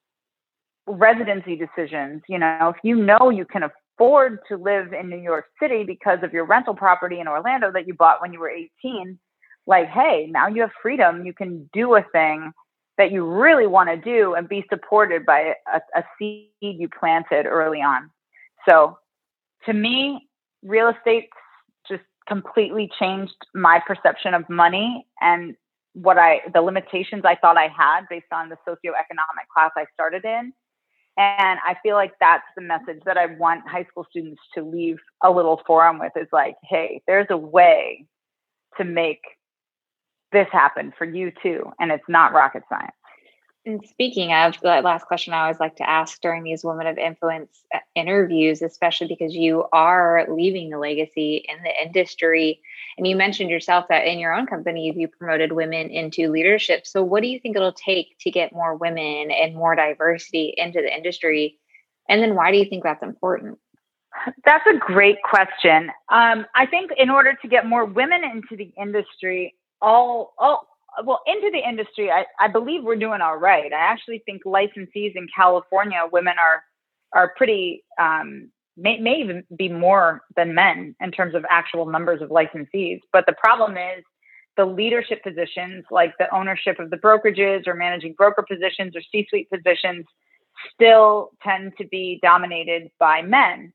residency 0.87 1.57
decisions. 1.57 2.23
You 2.29 2.39
know, 2.39 2.73
if 2.75 2.77
you 2.83 2.97
know 2.97 3.31
you 3.31 3.45
can 3.45 3.63
afford 3.63 4.39
to 4.49 4.57
live 4.57 4.93
in 4.93 5.09
New 5.09 5.21
York 5.21 5.47
City 5.61 5.85
because 5.85 6.19
of 6.23 6.33
your 6.33 6.45
rental 6.47 6.75
property 6.75 7.21
in 7.21 7.29
Orlando 7.29 7.71
that 7.73 7.87
you 7.87 7.95
bought 7.95 8.21
when 8.21 8.33
you 8.33 8.41
were 8.41 8.51
18, 8.51 9.19
like, 9.67 9.89
hey, 9.89 10.29
now 10.31 10.49
you 10.49 10.63
have 10.63 10.71
freedom. 10.83 11.25
You 11.25 11.33
can 11.33 11.69
do 11.73 11.95
a 11.95 12.03
thing 12.13 12.53
that 12.99 13.11
you 13.11 13.27
really 13.27 13.67
want 13.67 13.89
to 13.89 13.97
do 13.97 14.35
and 14.35 14.49
be 14.49 14.65
supported 14.71 15.27
by 15.27 15.55
a, 15.73 15.81
a 15.97 16.05
seed 16.19 16.51
you 16.61 16.89
planted 16.89 17.47
early 17.47 17.81
on. 17.81 18.11
So 18.69 18.99
to 19.67 19.73
me, 19.73 20.29
real 20.63 20.89
estate 20.89 21.29
just 21.89 22.05
completely 22.29 22.91
changed 22.99 23.35
my 23.55 23.81
perception 23.87 24.35
of 24.35 24.49
money 24.49 25.07
and 25.21 25.55
what 25.95 26.19
I, 26.19 26.41
the 26.53 26.61
limitations 26.61 27.23
I 27.25 27.37
thought 27.37 27.57
I 27.57 27.69
had 27.69 28.03
based 28.11 28.33
on 28.33 28.49
the 28.49 28.57
socioeconomic 28.67 29.47
class 29.53 29.71
I 29.77 29.87
started 29.93 30.25
in. 30.25 30.53
And 31.17 31.61
I 31.65 31.77
feel 31.83 31.95
like 31.95 32.13
that's 32.19 32.43
the 32.57 32.63
message 32.63 33.01
that 33.07 33.17
I 33.17 33.27
want 33.27 33.69
high 33.69 33.85
school 33.85 34.05
students 34.11 34.41
to 34.55 34.65
leave 34.65 34.99
a 35.23 35.31
little 35.31 35.63
forum 35.65 36.01
with 36.01 36.13
is 36.17 36.27
like, 36.33 36.57
hey, 36.65 37.03
there's 37.07 37.29
a 37.31 37.37
way 37.37 38.07
to 38.79 38.85
make 38.85 39.21
this 40.35 40.49
happened 40.53 40.93
for 40.99 41.07
you 41.07 41.33
too. 41.43 41.73
And 41.81 41.91
it's 41.91 42.09
not 42.09 42.35
rocket 42.35 42.65
science. 42.69 42.93
And 43.67 43.83
speaking 43.87 44.31
of 44.31 44.61
the 44.61 44.83
last 44.83 45.07
question, 45.07 45.33
I 45.33 45.41
always 45.41 45.59
like 45.59 45.77
to 45.77 45.89
ask 45.89 46.21
during 46.21 46.43
these 46.43 46.63
women 46.63 46.87
of 46.87 46.99
influence 46.99 47.65
uh, 47.75 47.79
interviews, 47.95 48.61
especially 48.61 49.07
because 49.07 49.35
you 49.35 49.65
are 49.73 50.27
leaving 50.29 50.75
a 50.75 50.79
legacy 50.79 51.47
in 51.49 51.63
the 51.63 51.73
industry. 51.83 52.61
And 52.99 53.07
you 53.07 53.17
mentioned 53.17 53.49
yourself 53.49 53.87
that 53.89 54.07
in 54.07 54.19
your 54.19 54.35
own 54.35 54.47
company, 54.47 54.93
you 54.95 55.09
promoted 55.09 55.53
women 55.53 55.89
into 55.89 56.31
leadership. 56.31 56.87
So, 56.87 57.03
what 57.03 57.23
do 57.23 57.29
you 57.29 57.41
think 57.41 57.57
it'll 57.57 57.73
take 57.73 58.19
to 58.21 58.31
get 58.31 58.53
more 58.53 58.77
women 58.77 59.31
and 59.31 59.55
more 59.55 59.75
diversity 59.75 60.53
into 60.59 60.83
the 60.83 60.95
industry? 60.95 61.59
And 62.07 62.23
then, 62.23 62.35
why 62.35 62.53
do 62.53 62.59
you 62.59 62.67
think 62.67 62.85
that's 62.85 63.03
important? 63.03 63.59
That's 64.45 64.67
a 64.67 64.77
great 64.77 65.23
question. 65.23 65.91
Um, 66.11 66.47
I 66.55 66.67
think 66.67 66.91
in 66.97 67.11
order 67.11 67.33
to 67.41 67.49
get 67.49 67.67
more 67.67 67.85
women 67.85 68.23
into 68.25 68.57
the 68.57 68.73
industry, 68.81 69.55
all, 69.85 70.35
all 70.39 70.67
well 71.05 71.21
into 71.27 71.51
the 71.53 71.69
industry 71.69 72.11
I, 72.11 72.25
I 72.39 72.49
believe 72.49 72.85
we're 72.85 72.97
doing 72.97 73.21
all 73.21 73.37
right. 73.37 73.73
I 73.73 73.79
actually 73.79 74.23
think 74.25 74.43
licensees 74.45 75.17
in 75.17 75.27
california 75.35 76.01
women 76.11 76.35
are 76.39 76.63
are 77.13 77.33
pretty 77.37 77.85
um, 78.01 78.51
may, 78.77 78.99
may 78.99 79.17
even 79.17 79.45
be 79.57 79.69
more 79.69 80.23
than 80.37 80.55
men 80.55 80.95
in 81.01 81.11
terms 81.11 81.35
of 81.35 81.45
actual 81.49 81.87
numbers 81.87 82.21
of 82.21 82.31
licensees. 82.31 83.01
But 83.13 83.27
the 83.27 83.35
problem 83.35 83.77
is 83.77 84.05
the 84.57 84.65
leadership 84.65 85.23
positions 85.23 85.85
like 85.91 86.13
the 86.19 86.33
ownership 86.35 86.79
of 86.79 86.91
the 86.91 86.97
brokerages 86.97 87.67
or 87.67 87.75
managing 87.75 88.15
broker 88.15 88.45
positions 88.49 88.95
or 88.97 89.01
c-suite 89.13 89.49
positions 89.51 90.07
still 90.73 91.31
tend 91.43 91.73
to 91.79 91.87
be 91.87 92.21
dominated 92.23 92.91
by 92.99 93.23
men. 93.23 93.73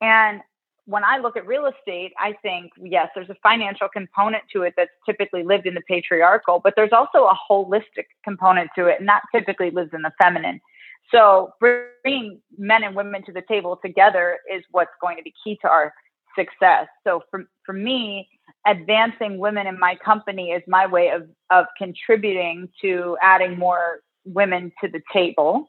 And 0.00 0.40
when 0.88 1.04
I 1.04 1.18
look 1.18 1.36
at 1.36 1.46
real 1.46 1.66
estate, 1.66 2.14
I 2.18 2.32
think, 2.40 2.72
yes, 2.80 3.08
there's 3.14 3.28
a 3.28 3.36
financial 3.42 3.88
component 3.90 4.44
to 4.54 4.62
it 4.62 4.72
that's 4.74 4.90
typically 5.04 5.42
lived 5.42 5.66
in 5.66 5.74
the 5.74 5.82
patriarchal, 5.82 6.62
but 6.64 6.72
there's 6.76 6.92
also 6.92 7.26
a 7.26 7.36
holistic 7.50 8.06
component 8.24 8.70
to 8.74 8.86
it, 8.86 8.98
and 8.98 9.06
that 9.06 9.20
typically 9.30 9.70
lives 9.70 9.90
in 9.92 10.00
the 10.00 10.12
feminine. 10.20 10.62
So 11.10 11.50
bringing 11.60 12.40
men 12.56 12.84
and 12.84 12.96
women 12.96 13.22
to 13.26 13.32
the 13.32 13.42
table 13.46 13.78
together 13.84 14.38
is 14.50 14.62
what's 14.70 14.90
going 14.98 15.18
to 15.18 15.22
be 15.22 15.34
key 15.44 15.58
to 15.60 15.68
our 15.68 15.92
success. 16.34 16.86
So 17.04 17.20
for, 17.30 17.44
for 17.66 17.74
me, 17.74 18.26
advancing 18.66 19.36
women 19.38 19.66
in 19.66 19.78
my 19.78 19.94
company 20.02 20.52
is 20.52 20.62
my 20.66 20.86
way 20.86 21.10
of, 21.10 21.28
of 21.50 21.66
contributing 21.76 22.66
to 22.80 23.18
adding 23.20 23.58
more 23.58 24.00
women 24.24 24.72
to 24.82 24.90
the 24.90 25.02
table 25.12 25.68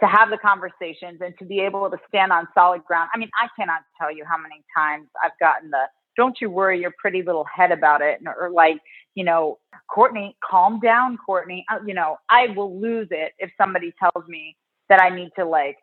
to 0.00 0.06
have 0.06 0.30
the 0.30 0.38
conversations 0.38 1.20
and 1.20 1.34
to 1.38 1.44
be 1.44 1.60
able 1.60 1.90
to 1.90 1.96
stand 2.08 2.32
on 2.32 2.46
solid 2.54 2.84
ground. 2.84 3.10
I 3.14 3.18
mean, 3.18 3.30
I 3.40 3.48
cannot 3.58 3.82
tell 4.00 4.14
you 4.14 4.24
how 4.24 4.38
many 4.38 4.62
times 4.76 5.08
I've 5.22 5.36
gotten 5.40 5.70
the 5.70 5.86
don't 6.18 6.36
you 6.40 6.50
worry 6.50 6.80
your 6.80 6.92
pretty 6.98 7.22
little 7.22 7.44
head 7.44 7.70
about 7.70 8.02
it 8.02 8.18
or 8.26 8.50
like 8.50 8.78
you 9.14 9.24
know 9.24 9.56
courtney 9.88 10.36
calm 10.44 10.78
down 10.80 11.16
courtney 11.16 11.64
uh, 11.72 11.78
you 11.86 11.94
know 11.94 12.18
i 12.28 12.48
will 12.48 12.78
lose 12.78 13.06
it 13.10 13.32
if 13.38 13.50
somebody 13.56 13.94
tells 13.98 14.26
me 14.28 14.54
that 14.90 15.00
i 15.00 15.08
need 15.08 15.30
to 15.38 15.44
like 15.44 15.76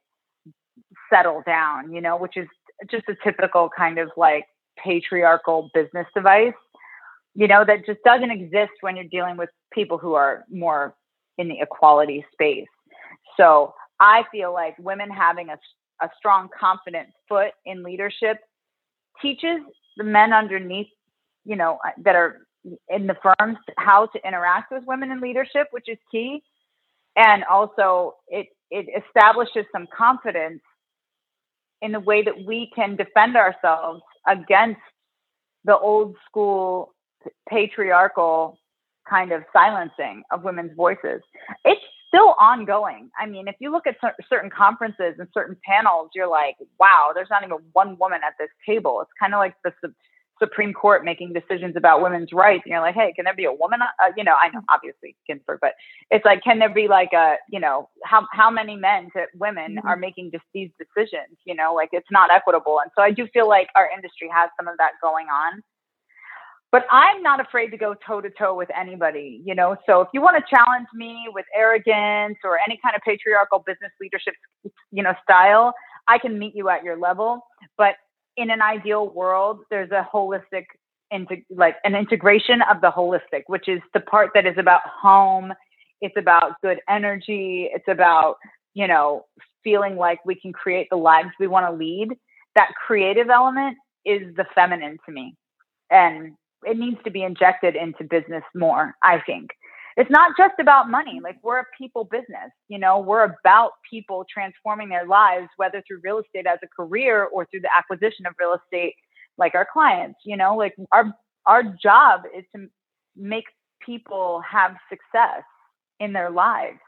settle 1.12 1.42
down 1.46 1.92
you 1.92 2.02
know 2.02 2.18
which 2.18 2.36
is 2.36 2.48
just 2.92 3.06
a 3.08 3.16
typical 3.24 3.70
kind 3.76 3.98
of 3.98 4.12
like 4.18 4.46
patriarchal 4.84 5.72
business 5.74 6.06
device 6.14 6.54
you 7.34 7.48
know 7.48 7.64
that 7.66 7.86
just 7.86 8.00
doesn't 8.04 8.32
exist 8.32 8.74
when 8.82 8.96
you're 8.98 9.06
dealing 9.06 9.38
with 9.38 9.50
people 9.74 9.98
who 9.98 10.14
are 10.14 10.44
more 10.52 10.94
in 11.38 11.48
the 11.48 11.60
equality 11.62 12.26
space 12.34 12.68
so 13.38 13.74
I 14.00 14.24
feel 14.32 14.54
like 14.54 14.78
women 14.80 15.10
having 15.10 15.50
a, 15.50 15.58
a 16.02 16.10
strong, 16.18 16.50
confident 16.58 17.10
foot 17.28 17.52
in 17.66 17.84
leadership 17.84 18.38
teaches 19.22 19.60
the 19.98 20.04
men 20.04 20.34
underneath, 20.34 20.88
you 21.46 21.56
know, 21.56 21.80
uh, 21.86 21.92
that 22.04 22.16
are 22.16 22.48
in 22.90 23.08
the 23.08 23.16
firms 23.22 23.58
how 23.78 24.08
to 24.08 24.28
interact 24.28 24.72
with 24.72 24.84
women 24.86 25.12
in 25.12 25.22
leadership, 25.22 25.68
which 25.72 25.88
is 25.88 25.98
key. 26.12 26.42
And 27.16 27.44
also, 27.46 28.16
it, 28.28 28.48
it 28.72 28.88
establishes 29.06 29.66
some 29.72 29.88
confidence 29.96 30.62
in 31.82 31.92
the 31.92 32.00
way 32.00 32.24
that 32.24 32.46
we 32.46 32.72
can 32.76 32.96
defend 32.96 33.38
ourselves 33.38 34.02
against 34.28 34.82
the 35.64 35.78
old 35.78 36.16
school 36.28 36.94
patriarchal 37.50 38.58
kind 39.10 39.32
of 39.32 39.44
silencing 39.54 40.24
of 40.32 40.44
women's 40.44 40.76
voices. 40.76 41.22
It's 41.64 41.82
still 42.16 42.36
ongoing. 42.40 43.10
I 43.20 43.26
mean, 43.26 43.48
if 43.48 43.56
you 43.60 43.72
look 43.72 43.88
at 43.88 43.96
certain 44.30 44.50
conferences 44.50 45.16
and 45.20 45.28
certain 45.34 45.58
panels, 45.68 46.10
you're 46.14 46.30
like, 46.30 46.56
wow, 46.80 47.12
there's 47.14 47.30
not 47.30 47.44
even 47.44 47.58
one 47.74 47.98
woman 48.00 48.22
at 48.26 48.34
this 48.40 48.50
table. 48.66 49.02
It's 49.02 49.12
kind 49.20 49.34
of 49.34 49.40
like 49.40 49.56
the 49.64 49.74
su- 49.84 49.94
Supreme 50.42 50.74
Court 50.74 51.06
making 51.06 51.34
decisions 51.34 51.76
about 51.78 52.02
women's 52.02 52.34
rights. 52.34 52.64
And 52.66 52.72
you're 52.72 52.82
like, 52.82 52.96
hey, 52.96 53.14
can 53.16 53.24
there 53.24 53.36
be 53.36 53.46
a 53.46 53.54
woman? 53.54 53.80
Uh, 53.82 54.12
you 54.18 54.24
know, 54.24 54.36
I 54.36 54.50
know 54.50 54.62
obviously 54.70 55.16
Ginsburg, 55.28 55.60
but 55.62 55.74
it's 56.12 56.26
like, 56.26 56.44
can 56.44 56.60
there 56.60 56.74
be 56.74 56.88
like 56.88 57.14
a, 57.14 57.36
you 57.50 57.60
know, 57.60 57.90
how, 58.04 58.28
how 58.32 58.52
many 58.52 58.76
men 58.76 59.10
to 59.16 59.26
women 59.36 59.76
mm-hmm. 59.76 59.88
are 59.88 59.96
making 59.96 60.32
just 60.32 60.44
these 60.54 60.70
decisions? 60.78 61.38
You 61.46 61.56
know, 61.56 61.74
like 61.74 61.90
it's 61.94 62.12
not 62.12 62.32
equitable. 62.32 62.80
And 62.82 62.92
so 62.98 63.02
I 63.02 63.12
do 63.12 63.28
feel 63.34 63.48
like 63.48 63.70
our 63.76 63.90
industry 63.96 64.30
has 64.34 64.50
some 64.58 64.68
of 64.68 64.78
that 64.78 64.92
going 65.02 65.28
on 65.28 65.62
but 66.76 66.86
I'm 66.92 67.24
not 67.24 67.40
afraid 67.40 67.70
to 67.70 67.78
go 67.78 67.96
toe 68.06 68.20
to 68.20 68.30
toe 68.30 68.54
with 68.54 68.68
anybody, 68.78 69.42
you 69.46 69.56
know. 69.56 69.78
So 69.86 70.02
if 70.02 70.10
you 70.14 70.22
want 70.22 70.36
to 70.36 70.44
challenge 70.54 70.88
me 70.94 71.26
with 71.34 71.46
arrogance 71.56 72.36
or 72.44 72.60
any 72.60 72.78
kind 72.84 72.94
of 72.98 73.02
patriarchal 73.02 73.64
business 73.66 73.94
leadership, 74.02 74.34
you 74.92 75.02
know, 75.02 75.14
style, 75.24 75.74
I 76.10 76.18
can 76.18 76.38
meet 76.38 76.54
you 76.54 76.68
at 76.68 76.84
your 76.84 76.98
level. 76.98 77.40
But 77.78 77.96
in 78.36 78.50
an 78.50 78.62
ideal 78.62 79.08
world, 79.08 79.60
there's 79.70 79.92
a 79.92 80.06
holistic 80.14 80.66
into 81.12 81.38
like 81.50 81.78
an 81.86 81.96
integration 81.96 82.62
of 82.70 82.82
the 82.82 82.92
holistic, 82.92 83.44
which 83.48 83.70
is 83.70 83.80
the 83.94 84.02
part 84.02 84.32
that 84.34 84.46
is 84.46 84.58
about 84.58 84.82
home. 84.84 85.54
It's 86.02 86.18
about 86.18 86.60
good 86.62 86.82
energy. 86.90 87.70
It's 87.74 87.88
about, 87.88 88.36
you 88.74 88.86
know, 88.86 89.24
feeling 89.64 89.96
like 89.96 90.20
we 90.26 90.36
can 90.36 90.52
create 90.52 90.88
the 90.92 90.98
lives 90.98 91.30
we 91.40 91.48
want 91.48 91.68
to 91.68 91.72
lead. 91.72 92.10
That 92.58 92.72
creative 92.86 93.30
element 93.30 93.78
is 94.04 94.36
the 94.36 94.46
feminine 94.54 94.98
to 95.06 95.14
me. 95.14 95.38
And 95.90 96.34
it 96.64 96.78
needs 96.78 96.98
to 97.04 97.12
be 97.12 97.24
injected 97.24 97.76
into 97.76 98.04
business 98.04 98.44
more, 98.56 98.94
I 99.04 99.20
think. 99.26 99.50
It's 99.98 100.12
not 100.12 100.34
just 100.38 100.56
about 100.60 100.90
money. 100.90 101.22
Like 101.24 101.38
we're 101.42 101.60
a 101.60 101.66
people 101.78 102.04
business, 102.04 102.52
you 102.68 102.78
know, 102.78 103.00
we're 103.00 103.24
about 103.24 103.72
people 103.90 104.26
transforming 104.32 104.90
their 104.90 105.08
lives, 105.08 105.48
whether 105.56 105.82
through 105.88 106.02
real 106.04 106.20
estate 106.20 106.46
as 106.48 106.60
a 106.64 106.68
career 106.68 107.26
or 107.26 107.46
through 107.46 107.62
the 107.62 107.70
acquisition 107.78 108.26
of 108.26 108.34
real 108.40 108.56
estate, 108.56 108.96
like 109.38 109.56
our 109.56 109.68
clients, 109.72 110.20
you 110.26 110.36
know, 110.36 110.56
like 110.56 110.76
our 110.92 111.14
our 111.46 111.64
job 111.64 112.24
is 112.36 112.44
to 112.56 112.68
make 113.16 113.46
people 113.86 114.42
have 114.50 114.76
success 114.90 115.44
in 116.00 116.12
their 116.12 116.30
lives 116.30 116.80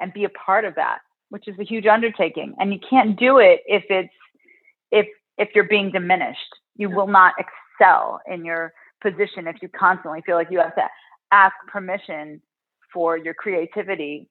and 0.00 0.12
be 0.12 0.24
a 0.24 0.28
part 0.30 0.64
of 0.64 0.74
that, 0.74 0.98
which 1.30 1.48
is 1.48 1.58
a 1.58 1.64
huge 1.64 1.86
undertaking. 1.86 2.54
And 2.58 2.72
you 2.72 2.80
can't 2.88 3.18
do 3.18 3.38
it 3.38 3.60
if 3.66 3.84
it's 3.88 4.12
if 4.90 5.06
if 5.38 5.48
you're 5.54 5.68
being 5.68 5.90
diminished. 5.90 6.38
You 6.76 6.90
will 6.90 7.06
not 7.06 7.34
excel 7.38 8.20
in 8.26 8.44
your 8.44 8.72
position 9.02 9.46
if 9.46 9.56
you 9.60 9.68
constantly 9.68 10.22
feel 10.24 10.36
like 10.36 10.48
you 10.50 10.58
have 10.58 10.74
to 10.76 10.84
ask 11.32 11.54
permission 11.66 12.40
for 12.92 13.16
your 13.16 13.34
creativity. 13.34 14.28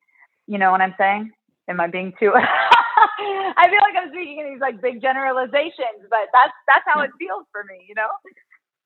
You 0.47 0.57
know 0.57 0.71
what 0.71 0.81
I'm 0.81 0.95
saying? 0.97 1.31
Am 1.67 1.79
I 1.79 1.87
being 1.87 2.13
too? 2.19 2.33
I 2.35 3.67
feel 3.69 3.81
like 3.81 3.95
I'm 4.01 4.09
speaking 4.09 4.39
in 4.39 4.53
these 4.53 4.61
like 4.61 4.81
big 4.81 5.01
generalizations, 5.01 6.07
but 6.09 6.27
that's 6.33 6.53
that's 6.67 6.85
how 6.85 7.01
it 7.01 7.11
feels 7.19 7.45
for 7.51 7.63
me. 7.65 7.85
You 7.87 7.95
know. 7.95 8.09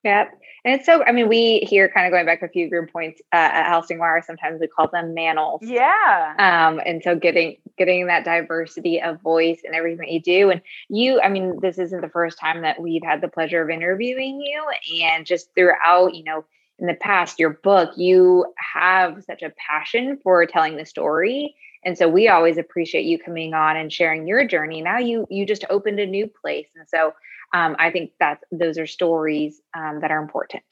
Yeah. 0.05 0.25
And 0.63 0.75
it's 0.75 0.85
so, 0.85 1.03
I 1.03 1.11
mean, 1.11 1.27
we 1.27 1.59
here 1.67 1.89
kind 1.89 2.05
of 2.05 2.11
going 2.11 2.25
back 2.25 2.41
a 2.41 2.47
few 2.47 2.69
group 2.69 2.91
points 2.91 3.21
uh, 3.33 3.37
at 3.37 3.65
Housing 3.65 3.99
Wire, 3.99 4.23
sometimes 4.25 4.61
we 4.61 4.67
call 4.67 4.87
them 4.87 5.15
manels. 5.15 5.59
Yeah. 5.61 6.35
Um, 6.37 6.79
and 6.85 7.03
so 7.03 7.15
getting, 7.15 7.57
getting 7.77 8.07
that 8.07 8.23
diversity 8.23 9.01
of 9.01 9.19
voice 9.21 9.61
and 9.63 9.75
everything 9.75 9.97
that 10.05 10.11
you 10.11 10.21
do. 10.21 10.51
And 10.51 10.61
you, 10.89 11.19
I 11.21 11.29
mean, 11.29 11.59
this 11.59 11.77
isn't 11.77 12.01
the 12.01 12.09
first 12.09 12.39
time 12.39 12.61
that 12.61 12.79
we've 12.79 13.03
had 13.03 13.21
the 13.21 13.27
pleasure 13.27 13.61
of 13.61 13.69
interviewing 13.69 14.41
you 14.41 15.03
and 15.03 15.25
just 15.25 15.53
throughout, 15.55 16.15
you 16.15 16.23
know, 16.23 16.45
in 16.77 16.87
the 16.87 16.93
past, 16.93 17.39
your 17.39 17.51
book, 17.51 17.91
you 17.95 18.45
have 18.57 19.23
such 19.23 19.41
a 19.41 19.53
passion 19.57 20.19
for 20.23 20.45
telling 20.45 20.77
the 20.77 20.85
story. 20.85 21.55
And 21.83 21.97
so 21.97 22.09
we 22.09 22.27
always 22.27 22.57
appreciate 22.57 23.05
you 23.05 23.17
coming 23.17 23.53
on 23.53 23.77
and 23.77 23.93
sharing 23.93 24.27
your 24.27 24.45
journey. 24.45 24.81
Now 24.81 24.97
you, 24.97 25.25
you 25.29 25.45
just 25.45 25.65
opened 25.69 25.99
a 25.99 26.05
new 26.05 26.27
place. 26.27 26.67
And 26.75 26.87
so 26.89 27.13
um, 27.53 27.75
I 27.79 27.91
think 27.91 28.12
that 28.19 28.39
those 28.51 28.77
are 28.77 28.88
stories 28.88 29.62
um, 29.73 29.99
that 30.01 30.12
are 30.12 30.21
important. 30.21 30.63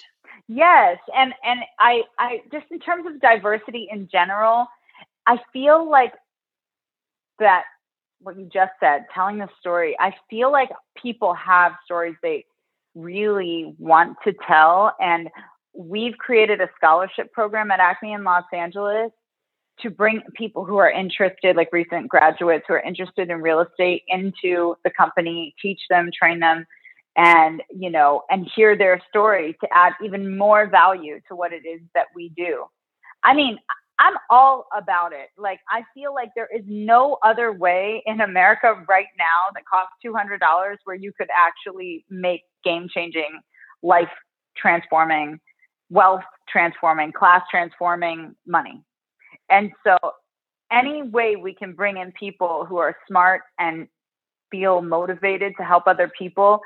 Yes, 0.48 0.98
and 1.16 1.34
and 1.44 1.62
I 1.80 2.02
I 2.20 2.42
just 2.52 2.66
in 2.72 2.80
terms 2.80 3.06
of 3.08 3.22
diversity 3.22 3.88
in 3.92 4.10
general, 4.12 4.68
I 5.26 5.38
feel 5.54 5.90
like 5.90 6.14
that 7.40 7.64
what 8.20 8.38
you 8.38 8.50
just 8.52 8.72
said, 8.80 9.06
telling 9.14 9.38
the 9.38 9.50
story. 9.60 9.96
I 10.00 10.14
feel 10.30 10.52
like 10.52 10.70
people 11.02 11.34
have 11.34 11.74
stories 11.86 12.16
they 12.22 12.46
really 12.96 13.74
want 13.78 14.18
to 14.26 14.34
tell, 14.48 14.96
and 15.00 15.30
we've 15.74 16.18
created 16.18 16.62
a 16.62 16.70
scholarship 16.76 17.32
program 17.32 17.72
at 17.72 17.80
Acme 17.80 18.14
in 18.14 18.24
Los 18.24 18.46
Angeles 18.54 19.12
to 19.82 19.90
bring 19.90 20.22
people 20.36 20.66
who 20.66 20.78
are 20.78 20.90
interested, 20.90 21.56
like 21.56 21.70
recent 21.72 22.08
graduates 22.08 22.66
who 22.68 22.76
are 22.76 22.82
interested 22.82 23.30
in 23.30 23.42
real 23.42 23.60
estate, 23.62 24.04
into 24.08 24.76
the 24.84 24.90
company, 24.90 25.56
teach 25.62 25.82
them, 25.90 26.10
train 26.18 26.40
them, 26.40 26.66
and 27.16 27.62
you 27.70 27.90
know, 27.90 28.24
and 28.30 28.50
hear 28.56 28.78
their 28.78 29.02
story 29.10 29.56
to 29.62 29.68
add 29.72 29.94
even 30.04 30.38
more 30.38 30.68
value 30.68 31.20
to 31.28 31.36
what 31.36 31.54
it 31.54 31.66
is 31.68 31.82
that 31.96 32.08
we 32.16 32.30
do. 32.36 32.66
I 33.24 33.34
mean, 33.34 33.58
I'm 34.00 34.16
all 34.30 34.68
about 34.76 35.14
it. 35.14 35.30
Like 35.38 35.60
I 35.70 35.84
feel 35.94 36.14
like 36.14 36.30
there 36.36 36.50
is 36.54 36.64
no 36.68 37.18
other 37.24 37.52
way 37.52 38.04
in 38.06 38.22
America 38.22 38.74
right 38.90 39.08
now 39.18 39.52
that 39.54 39.64
costs 39.66 39.94
$200 40.06 40.40
where 40.84 40.96
you 40.96 41.12
could 41.18 41.30
actually 41.38 42.06
make 42.10 42.42
game 42.64 42.88
changing, 42.94 43.40
life 43.82 44.10
transforming, 44.58 45.40
wealth 45.90 46.24
transforming, 46.50 47.12
class 47.12 47.44
transforming 47.52 48.36
money. 48.48 48.84
And 49.50 49.72
so 49.86 49.98
any 50.72 51.04
way 51.04 51.36
we 51.36 51.54
can 51.54 51.74
bring 51.74 51.98
in 51.98 52.12
people 52.14 52.66
who 52.66 52.78
are 52.78 52.96
smart 53.08 53.42
and 53.60 53.88
feel 54.52 54.82
motivated 54.82 55.54
to 55.58 55.64
help 55.64 55.88
other 55.88 56.12
people 56.18 56.62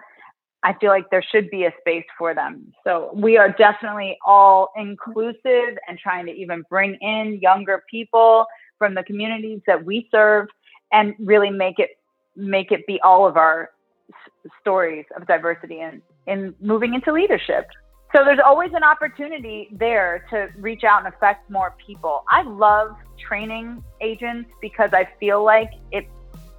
I 0.63 0.73
feel 0.79 0.89
like 0.89 1.09
there 1.11 1.23
should 1.31 1.49
be 1.49 1.65
a 1.65 1.71
space 1.79 2.05
for 2.17 2.33
them. 2.33 2.73
So 2.83 3.11
we 3.13 3.37
are 3.37 3.49
definitely 3.49 4.17
all 4.25 4.69
inclusive 4.75 5.77
and 5.87 5.97
trying 5.97 6.25
to 6.25 6.31
even 6.33 6.63
bring 6.69 6.95
in 6.95 7.39
younger 7.41 7.83
people 7.89 8.45
from 8.77 8.95
the 8.95 9.03
communities 9.03 9.61
that 9.67 9.85
we 9.85 10.07
serve 10.11 10.47
and 10.91 11.13
really 11.19 11.49
make 11.49 11.79
it 11.79 11.91
make 12.35 12.71
it 12.71 12.85
be 12.85 12.99
all 13.01 13.27
of 13.27 13.37
our 13.37 13.69
s- 14.09 14.51
stories 14.61 15.05
of 15.15 15.25
diversity 15.25 15.79
and 15.79 16.01
in 16.27 16.53
moving 16.59 16.93
into 16.93 17.11
leadership. 17.11 17.67
So 18.15 18.23
there's 18.23 18.39
always 18.43 18.71
an 18.73 18.83
opportunity 18.83 19.69
there 19.71 20.25
to 20.29 20.49
reach 20.57 20.83
out 20.83 21.05
and 21.05 21.13
affect 21.13 21.49
more 21.49 21.75
people. 21.85 22.23
I 22.29 22.43
love 22.43 22.95
training 23.19 23.83
agents 23.99 24.49
because 24.61 24.91
I 24.93 25.09
feel 25.19 25.43
like 25.43 25.71
it 25.91 26.07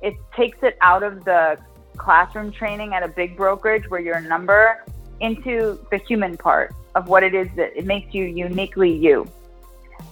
it 0.02 0.14
takes 0.36 0.58
it 0.62 0.76
out 0.80 1.02
of 1.02 1.24
the 1.24 1.58
classroom 1.96 2.52
training 2.52 2.94
at 2.94 3.02
a 3.02 3.08
big 3.08 3.36
brokerage 3.36 3.88
where 3.88 4.00
you're 4.00 4.18
a 4.18 4.20
number 4.20 4.84
into 5.20 5.78
the 5.90 5.98
human 5.98 6.36
part 6.36 6.72
of 6.94 7.08
what 7.08 7.22
it 7.22 7.34
is 7.34 7.48
that 7.56 7.76
it 7.76 7.84
makes 7.84 8.14
you 8.14 8.24
uniquely 8.24 8.94
you. 8.94 9.26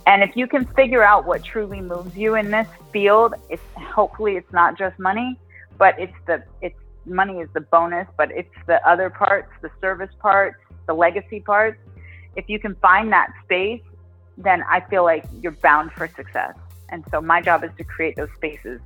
And 0.06 0.22
if 0.22 0.36
you 0.36 0.46
can 0.46 0.64
figure 0.74 1.04
out 1.04 1.26
what 1.26 1.44
truly 1.44 1.80
moves 1.80 2.16
you 2.16 2.34
in 2.34 2.50
this 2.50 2.66
field, 2.92 3.34
it's 3.50 3.62
hopefully 3.76 4.36
it's 4.36 4.52
not 4.52 4.76
just 4.76 4.98
money, 4.98 5.38
but 5.78 5.98
it's 5.98 6.16
the 6.26 6.42
it's 6.60 6.78
money 7.04 7.38
is 7.38 7.48
the 7.54 7.60
bonus, 7.60 8.08
but 8.16 8.30
it's 8.32 8.54
the 8.66 8.84
other 8.88 9.10
parts, 9.10 9.50
the 9.62 9.70
service 9.80 10.10
parts, 10.18 10.56
the 10.86 10.94
legacy 10.94 11.40
parts. 11.40 11.78
If 12.36 12.48
you 12.48 12.58
can 12.58 12.74
find 12.76 13.12
that 13.12 13.32
space, 13.44 13.82
then 14.36 14.62
I 14.68 14.80
feel 14.80 15.04
like 15.04 15.24
you're 15.40 15.52
bound 15.52 15.92
for 15.92 16.06
success. 16.08 16.54
And 16.88 17.04
so 17.10 17.20
my 17.20 17.40
job 17.40 17.64
is 17.64 17.70
to 17.78 17.84
create 17.84 18.16
those 18.16 18.28
spaces 18.36 18.80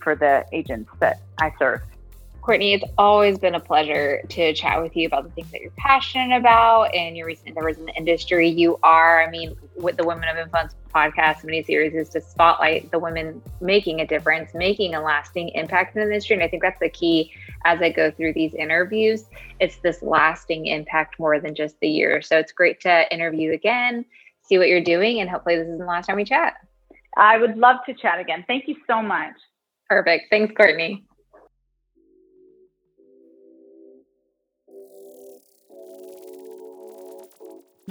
for 0.00 0.14
the 0.14 0.44
agents 0.52 0.90
that 1.00 1.20
I 1.40 1.52
serve. 1.58 1.82
Courtney, 2.42 2.72
it's 2.72 2.84
always 2.98 3.38
been 3.38 3.54
a 3.54 3.60
pleasure 3.60 4.20
to 4.30 4.52
chat 4.52 4.82
with 4.82 4.96
you 4.96 5.06
about 5.06 5.22
the 5.22 5.30
things 5.30 5.52
that 5.52 5.60
you're 5.60 5.70
passionate 5.76 6.36
about 6.36 6.92
and 6.92 7.16
your 7.16 7.24
recent 7.24 7.48
endeavors 7.48 7.78
in 7.78 7.86
the 7.86 7.94
industry. 7.94 8.48
You 8.48 8.80
are, 8.82 9.22
I 9.22 9.30
mean, 9.30 9.56
with 9.76 9.96
the 9.96 10.04
Women 10.04 10.28
of 10.28 10.36
Influence 10.36 10.74
podcast 10.92 11.44
mini 11.44 11.62
series 11.62 11.94
is 11.94 12.08
to 12.10 12.20
spotlight 12.20 12.90
the 12.90 12.98
women 12.98 13.40
making 13.60 14.00
a 14.00 14.06
difference, 14.06 14.54
making 14.54 14.96
a 14.96 15.00
lasting 15.00 15.50
impact 15.50 15.94
in 15.94 16.00
the 16.00 16.08
industry. 16.08 16.34
And 16.34 16.42
I 16.42 16.48
think 16.48 16.62
that's 16.62 16.80
the 16.80 16.88
key 16.88 17.30
as 17.64 17.80
I 17.80 17.90
go 17.90 18.10
through 18.10 18.34
these 18.34 18.54
interviews. 18.54 19.24
It's 19.60 19.76
this 19.76 20.02
lasting 20.02 20.66
impact 20.66 21.18
more 21.18 21.40
than 21.40 21.54
just 21.54 21.78
the 21.80 21.88
year. 21.88 22.22
So 22.22 22.38
it's 22.38 22.52
great 22.52 22.80
to 22.80 23.12
interview 23.12 23.52
again, 23.52 24.04
see 24.42 24.58
what 24.58 24.68
you're 24.68 24.82
doing, 24.82 25.20
and 25.20 25.28
hopefully 25.28 25.56
this 25.56 25.64
isn't 25.64 25.78
the 25.78 25.84
last 25.84 26.06
time 26.06 26.16
we 26.16 26.24
chat. 26.24 26.54
I 27.16 27.38
would 27.38 27.56
love 27.56 27.76
to 27.86 27.94
chat 27.94 28.18
again. 28.18 28.44
Thank 28.46 28.68
you 28.68 28.76
so 28.86 29.02
much. 29.02 29.34
Perfect. 29.88 30.26
Thanks, 30.30 30.54
Courtney. 30.56 31.04